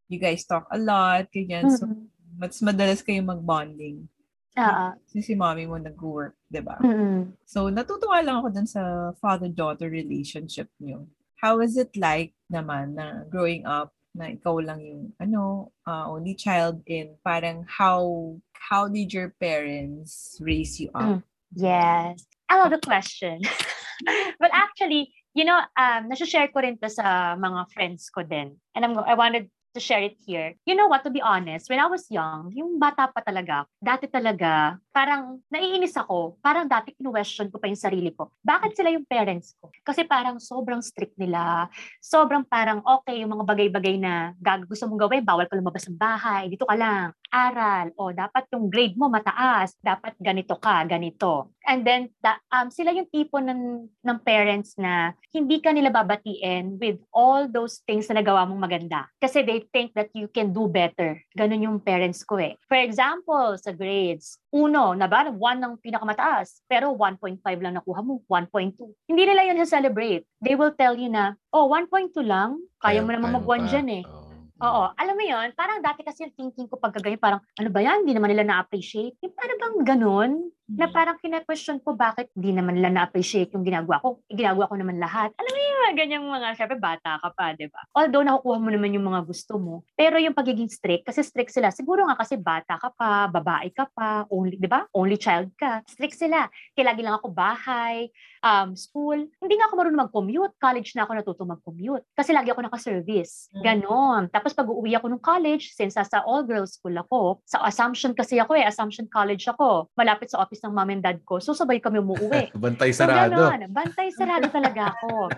[0.07, 1.67] you guys talk a lot, ganyan.
[1.75, 2.07] So Mm-mm.
[2.39, 4.07] mas madalas kayo mag-bonding.
[4.55, 4.87] Oo.
[5.07, 6.77] Kasi si mommy mo nag-work, di ba?
[6.83, 7.31] Mm-mm.
[7.47, 11.07] So natutuwa lang ako dun sa father-daughter relationship niyo.
[11.39, 16.35] How is it like naman na growing up na ikaw lang yung ano uh, only
[16.35, 21.23] child in parang how how did your parents raise you up?
[21.23, 21.23] Mm.
[21.55, 22.27] Yes.
[22.51, 23.43] I love the question.
[24.41, 28.59] well, actually, you know, um, nasa-share ko rin to sa mga friends ko din.
[28.75, 30.55] And I'm, I wanted to share it here.
[30.67, 34.11] You know what, to be honest, when I was young, yung bata pa talaga, dati
[34.11, 36.39] talaga, parang naiinis ako.
[36.43, 38.31] Parang dati question ko pa yung sarili ko.
[38.43, 39.71] Bakit sila yung parents ko?
[39.87, 41.71] Kasi parang sobrang strict nila.
[42.03, 45.99] Sobrang parang okay yung mga bagay-bagay na gag gusto mong gawin, bawal ka lumabas ng
[45.99, 51.55] bahay, dito ka lang, aral, o dapat yung grade mo mataas, dapat ganito ka, ganito.
[51.65, 56.83] And then, the, um, sila yung tipo ng, ng parents na hindi ka nila babatiin
[56.83, 59.07] with all those things na nagawa mong maganda.
[59.23, 61.23] Kasi they think that you can do better.
[61.39, 62.59] Ganun yung parents ko eh.
[62.67, 68.21] For example, sa grades, uno, na ba, one ng pinakamataas, pero 1.5 lang nakuha mo,
[68.27, 68.75] 1.2.
[69.07, 70.27] Hindi nila yun celebrate.
[70.43, 73.69] They will tell you na, oh, 1.2 lang, kaya mo naman mag-1 pa.
[73.71, 74.05] dyan eh.
[74.05, 74.20] Oo.
[74.61, 77.81] Oo, alam mo yon parang dati kasi yung thinking ko pag ganyan, parang ano ba
[77.81, 79.17] yan, hindi naman nila na-appreciate.
[79.25, 80.31] Yung parang bang ganun,
[80.77, 84.23] na parang kina-question ko bakit hindi naman nila na-appreciate yung ginagawa ko.
[84.31, 85.35] Ginagawa ko naman lahat.
[85.35, 87.83] Alam mo yung mga ganyang mga, syempre bata ka pa, di ba?
[87.97, 89.83] Although nakukuha mo naman yung mga gusto mo.
[89.99, 91.75] Pero yung pagiging strict, kasi strict sila.
[91.75, 94.87] Siguro nga kasi bata ka pa, babae ka pa, only, di ba?
[94.95, 95.83] Only child ka.
[95.91, 96.47] Strict sila.
[96.77, 98.07] Kaya lagi lang ako bahay,
[98.45, 99.19] um, school.
[99.41, 100.55] Hindi nga ako marunong mag-commute.
[100.61, 102.05] College na ako natuto mag-commute.
[102.15, 103.53] Kasi lagi ako naka-service.
[103.57, 103.63] Mm.
[103.65, 104.23] Ganon.
[104.31, 108.57] Tapos pag uuwi ako ng college, since sa all-girls school ako, sa Assumption kasi ako
[108.57, 109.93] eh, Assumption College ako.
[109.95, 111.41] Malapit sa office office ng mom and dad ko.
[111.41, 112.53] So, sabay kami umuwi.
[112.61, 113.33] Bantay So, sarado.
[113.33, 113.73] ganon.
[113.73, 115.33] Bantay sarado talaga ako.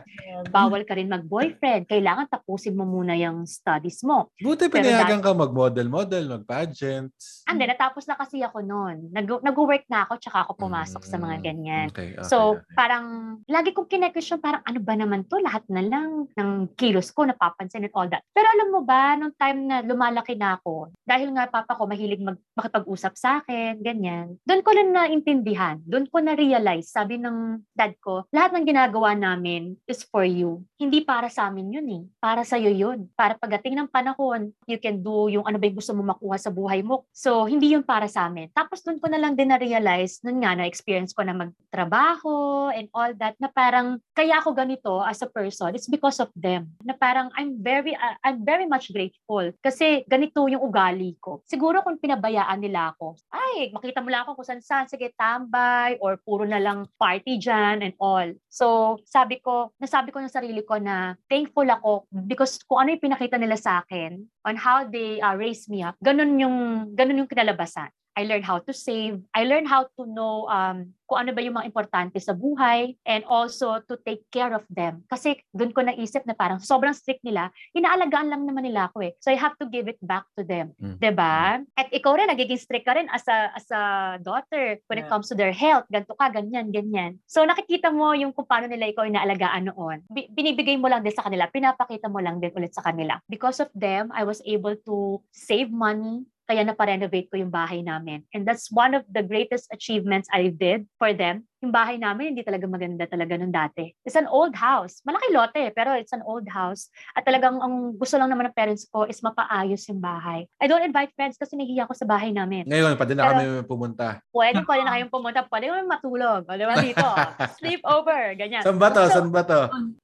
[0.50, 1.86] Bawal ka rin mag-boyfriend.
[1.86, 4.34] Kailangan tapusin mo muna yung studies mo.
[4.42, 7.46] Buti pinayagan ka mag-model-model, mag-pageants.
[7.46, 9.14] And then, natapos na kasi ako noon.
[9.14, 11.86] Nag- nag-work na ako, tsaka ako pumasok sa mga Mm, ganyan.
[11.90, 12.74] Okay, okay, So, okay.
[12.74, 13.04] parang,
[13.46, 15.38] lagi kong kine-question, parang ano ba naman to?
[15.38, 18.22] Lahat na lang ng kilos ko, napapansin and all that.
[18.32, 22.22] Pero alam mo ba, nung time na lumalaki na ako, dahil nga papa ko mahilig
[22.22, 27.92] mag, makipag-usap sa akin, ganyan, doon ko lang naintindihan, doon ko na-realize, sabi ng dad
[28.00, 30.64] ko, lahat ng ginagawa namin is for you.
[30.80, 32.02] Hindi para sa amin yun eh.
[32.16, 33.12] Para sa'yo yun.
[33.12, 36.48] Para pagdating ng panahon, you can do yung ano ba yung gusto mo makuha sa
[36.48, 37.04] buhay mo.
[37.12, 38.48] So, hindi yun para sa amin.
[38.56, 43.12] Tapos doon ko na lang din na-realize, noon nga, na-experience ko na magtrabaho and all
[43.18, 46.70] that, na parang, kaya ako ganito as a person, it's because of them.
[46.86, 49.50] Na parang, I'm very, uh, I'm very much grateful.
[49.60, 51.42] Kasi ganito yung ugali ko.
[51.44, 56.20] Siguro kung pinabayaan nila ako, ay, makita mo lang ako kung saan-saan, sige, tambay, or
[56.22, 58.28] puro na lang party dyan and all.
[58.46, 63.02] So, sabi ko, nasabi ko ng sarili ko na thankful ako because kung ano yung
[63.02, 66.56] pinakita nila sa akin on how they uh, raised me up, ganun yung,
[66.92, 67.90] ganun yung kinalabasan.
[68.12, 69.24] I learned how to save.
[69.32, 73.24] I learned how to know um, kung ano ba yung mga importante sa buhay and
[73.28, 75.04] also to take care of them.
[75.08, 79.12] Kasi doon ko naisip na parang sobrang strict nila, inaalagaan lang naman nila ako eh.
[79.20, 80.72] So I have to give it back to them.
[80.80, 80.96] Mm.
[81.00, 81.60] 'Di ba?
[81.76, 83.82] At ikaw rin, nagiging strict ka rin as a, as a
[84.20, 85.12] daughter when it Yeah.
[85.12, 85.88] comes to their health.
[85.90, 87.18] Ganto ka, ganyan, ganyan.
[87.26, 90.04] So nakikita mo yung kung paano nila ikaw inaalagaan noon.
[90.08, 93.18] Bi- binibigay mo lang din sa kanila, pinapakita mo lang din ulit sa kanila.
[93.26, 96.22] Because of them, I was able to save money,
[96.52, 98.28] kaya naparenovate ko yung bahay namin.
[98.36, 101.48] And that's one of the greatest achievements I did for them.
[101.62, 103.86] Yung bahay namin, hindi talaga maganda talaga nung dati.
[104.02, 104.98] It's an old house.
[105.06, 106.90] Malaki lote, pero it's an old house.
[107.14, 110.50] At talagang ang gusto lang naman ng parents ko is mapaayos yung bahay.
[110.58, 112.66] I don't invite friends kasi nahihiya ko sa bahay namin.
[112.66, 114.06] Ngayon, pwede na Pero- kami pumunta.
[114.34, 116.42] Pwede pwede na kayong pumunta, pwede kami matulog.
[116.50, 117.06] O, di ba dito?
[117.62, 118.66] Sleep over, ganyan.
[118.66, 119.06] Saan ba to?
[119.06, 119.60] So, Saan ba to?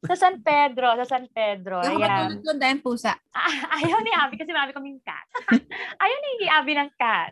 [0.06, 1.82] sa San Pedro, sa San Pedro.
[1.82, 1.98] Ayan.
[1.98, 3.18] matulog doon dahil pusa.
[3.38, 5.22] Ah, ayaw ni Abby kasi marami kaming cat.
[6.02, 7.30] ayaw ni Abby ng cat.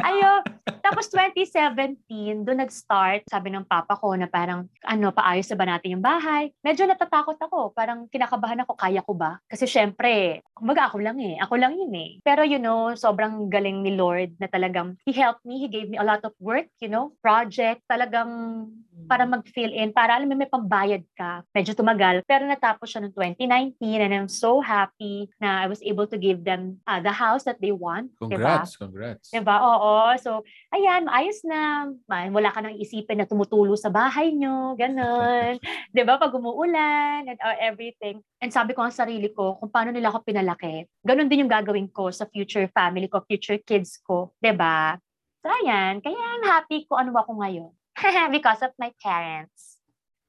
[0.00, 0.40] Ayaw.
[0.80, 5.98] Tapos 2017, doon nag-start, sabi ng papa ko na parang, ano, paayos na ba natin
[5.98, 6.52] yung bahay?
[6.62, 7.72] Medyo natatakot ako.
[7.72, 9.38] Parang kinakabahan ako, kaya ko ba?
[9.48, 11.38] Kasi syempre, kumbaga ako lang eh.
[11.40, 12.18] Ako lang yun eh.
[12.22, 15.58] Pero you know, sobrang galing ni Lord na talagang, He helped me.
[15.62, 17.82] He gave me a lot of work, you know, project.
[17.86, 18.66] Talagang
[19.12, 21.44] para mag-fill in, para alam mo, may pambayad ka.
[21.52, 26.08] Medyo tumagal, pero natapos siya noong 2019 and I'm so happy na I was able
[26.08, 28.08] to give them uh, the house that they want.
[28.16, 28.40] Diba?
[28.40, 29.28] Congrats, congrats.
[29.28, 29.60] Diba?
[29.60, 30.16] Oo.
[30.16, 31.92] So, ayan, ayos na.
[32.08, 34.72] Wala ka nang isipin na tumutulo sa bahay nyo.
[34.80, 35.60] Ganon.
[35.92, 36.16] diba?
[36.16, 38.24] Pag umuulan and uh, everything.
[38.40, 41.92] And sabi ko ang sarili ko, kung paano nila ako pinalaki, ganon din yung gagawin
[41.92, 44.32] ko sa future family ko, future kids ko.
[44.40, 44.96] Diba?
[45.44, 46.00] So, ayan.
[46.00, 47.72] Kaya I'm happy kung ano ako ngayon.
[48.34, 49.78] Because of my parents.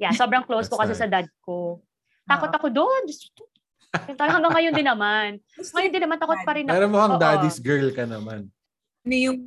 [0.01, 1.79] Yeah, sobrang close ko kasi That's sa dad ko.
[2.27, 3.03] Takot ako doon.
[3.93, 5.37] Hanggang ngayon din naman.
[5.75, 6.73] Ngayon din naman takot pa rin ako.
[6.73, 7.21] Pero mukhang Oo.
[7.21, 8.49] daddy's girl ka naman.
[9.05, 9.37] Ano yung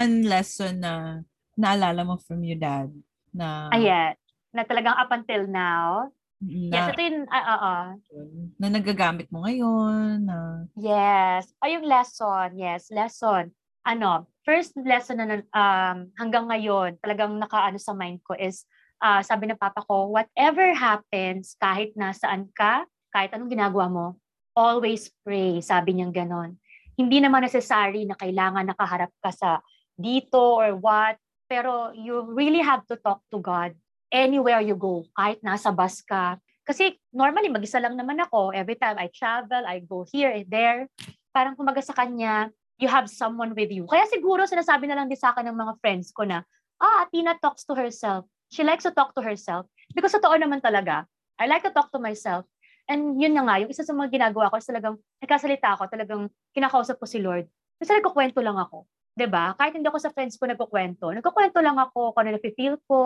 [0.00, 1.20] one lesson na
[1.60, 2.88] naalala mo from your dad?
[3.36, 4.16] Na, Ayan.
[4.56, 6.08] Na talagang up until now.
[6.40, 7.86] na, Yes, ito yung, ah, ah, ah.
[8.58, 10.24] na nagagamit mo ngayon?
[10.24, 11.52] Na, Yes.
[11.60, 12.56] O yung lesson.
[12.56, 13.52] Yes, lesson.
[13.84, 18.66] Ano, first lesson na um, hanggang ngayon, talagang nakaano sa mind ko is,
[19.02, 24.06] ah, sabi ng papa ko, whatever happens, kahit nasaan ka, kahit anong ginagawa mo,
[24.54, 25.62] always pray.
[25.62, 26.58] Sabi niyang ganon.
[26.98, 29.50] Hindi naman necessary na kailangan nakaharap ka sa
[29.96, 31.16] dito or what,
[31.48, 33.72] pero you really have to talk to God
[34.12, 36.36] anywhere you go, kahit nasa bus ka.
[36.62, 38.54] Kasi normally, mag-isa lang naman ako.
[38.54, 40.86] Every time I travel, I go here and there.
[41.34, 42.52] Parang kumaga sa kanya,
[42.82, 43.86] you have someone with you.
[43.86, 46.42] Kaya siguro sinasabi na lang din sa akin ng mga friends ko na,
[46.82, 48.26] ah, Tina talks to herself.
[48.50, 49.70] She likes to talk to herself.
[49.94, 51.06] Because totoo naman talaga.
[51.38, 52.42] I like to talk to myself.
[52.90, 56.22] And yun na nga, yung isa sa mga ginagawa ko is talagang, nagkasalita ako, talagang
[56.50, 57.46] kinakausap ko si Lord.
[57.78, 58.90] Kasi nagkukwento lang ako.
[59.12, 59.52] 'Di ba?
[59.56, 62.98] Kahit hindi ako sa friends ko nagkukwento, nagkukwento lang ako kung ano na-feel ko,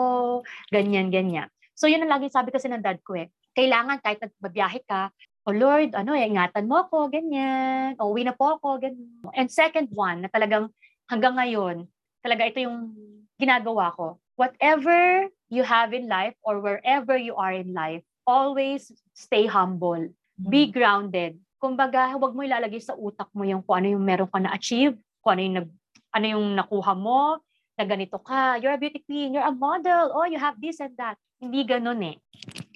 [0.70, 1.51] ganyan, ganyan.
[1.74, 3.29] So yun ang lagi sabi kasi ng dad ko eh.
[3.57, 5.11] Kailangan kahit magbiyahe ka,
[5.47, 7.95] oh Lord, ano, eh, ingatan mo ako, ganyan.
[8.03, 9.23] O, uwi na po ako, ganyan.
[9.33, 10.75] And second one, na talagang
[11.07, 11.87] hanggang ngayon,
[12.21, 12.93] talaga ito yung
[13.39, 14.19] ginagawa ko.
[14.35, 20.11] Whatever you have in life or wherever you are in life, always stay humble.
[20.37, 21.39] Be grounded.
[21.57, 25.39] Kumbaga, huwag mo ilalagay sa utak mo yung kung ano yung meron ka na-achieve, kung
[25.39, 25.69] ano yung, nag,
[26.13, 27.41] ano yung nakuha mo,
[27.77, 30.97] na ganito ka, you're a beauty queen, you're a model, oh, you have this and
[30.97, 31.21] that.
[31.37, 32.17] Hindi ganun eh.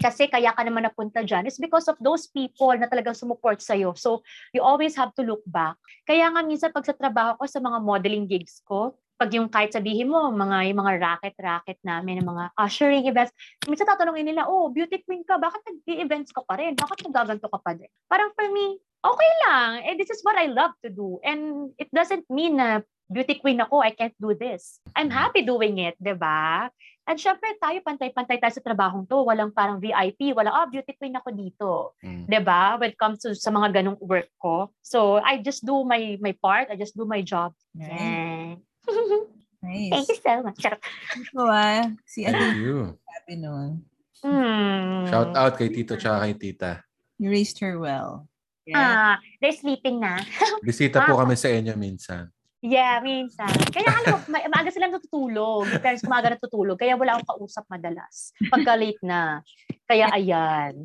[0.01, 3.92] Kasi kaya ka naman napunta dyan is because of those people na talagang sumuport sa'yo.
[3.92, 4.24] So,
[4.57, 5.76] you always have to look back.
[6.09, 9.76] Kaya nga minsan pag sa trabaho ko, sa mga modeling gigs ko, pag yung kahit
[9.76, 13.36] sabihin mo, mga, yung mga racket-racket namin, yung mga ushering events,
[13.68, 16.72] minsan tatanungin nila, oh, beauty queen ka, bakit nag-events ka pa rin?
[16.72, 17.92] Bakit nagaganto ka pa din?
[18.09, 19.84] Parang for me, okay lang.
[19.84, 21.20] Eh, this is what I love to do.
[21.20, 22.80] And it doesn't mean na
[23.12, 24.80] beauty queen ako, I can't do this.
[24.96, 26.72] I'm happy doing it, di ba?
[27.09, 29.24] At syempre, tayo, pantay-pantay tayo sa trabahong to.
[29.26, 31.70] Walang parang VIP, walang, oh, beauty queen ako dito.
[32.05, 32.28] Mm.
[32.44, 32.78] ba?
[32.78, 34.70] When it comes to sa mga ganong work ko.
[34.84, 37.57] So, I just do my my part, I just do my job.
[37.74, 38.61] Right.
[38.61, 39.26] Yeah.
[39.61, 40.09] Thank Nice.
[40.09, 40.57] you so much.
[40.57, 40.80] Charot.
[40.80, 42.96] Ito ah, si Thank Ate you.
[42.96, 43.84] sabi nun,
[44.20, 45.09] Hmm.
[45.09, 46.72] Shout out kay Tito tsaka kay Tita.
[47.16, 48.28] you raised her well.
[48.76, 50.20] Ah, they're sleeping na.
[50.64, 52.28] Bisita po kami sa inyo minsan.
[52.61, 53.48] Yeah, minsan.
[53.72, 55.64] Kaya ano, ma- maaga sila natutulog.
[55.64, 56.76] Yung parents ko maaga natutulog.
[56.76, 58.36] Kaya wala akong kausap madalas.
[58.52, 59.40] Pagka late na.
[59.88, 60.84] Kaya ayan.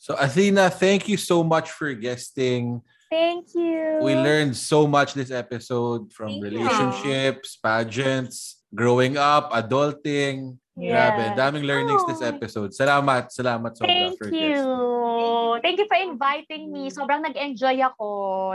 [0.00, 2.80] So Athena, thank you so much for guesting.
[3.12, 4.00] Thank you.
[4.02, 6.64] We learned so much this episode from Thank you.
[6.64, 10.58] relationships, pageants, growing up, adulting.
[10.74, 11.14] Yeah.
[11.14, 12.30] Grabe, daming learnings this Oh.
[12.34, 12.74] episode.
[12.74, 14.58] Salamat, salamat sobra Thank for you.
[14.58, 15.62] guesting.
[15.62, 16.90] Thank you for inviting me.
[16.90, 18.08] Sobrang nag-enjoy ako.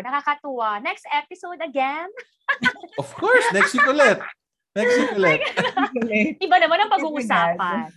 [0.04, 0.84] Nakakatuwa.
[0.84, 2.12] Next episode again.
[3.00, 4.20] Of course, next week ulit.
[4.76, 5.40] Next week ulit.
[6.44, 7.88] Iba naman ang pag-uusapan.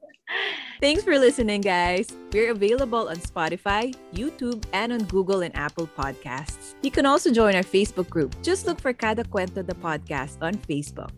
[0.80, 2.08] Thanks for listening, guys.
[2.32, 6.72] We're available on Spotify, YouTube, and on Google and Apple Podcasts.
[6.80, 8.32] You can also join our Facebook group.
[8.40, 11.12] Just look for Cada Cuento the Podcast on Facebook.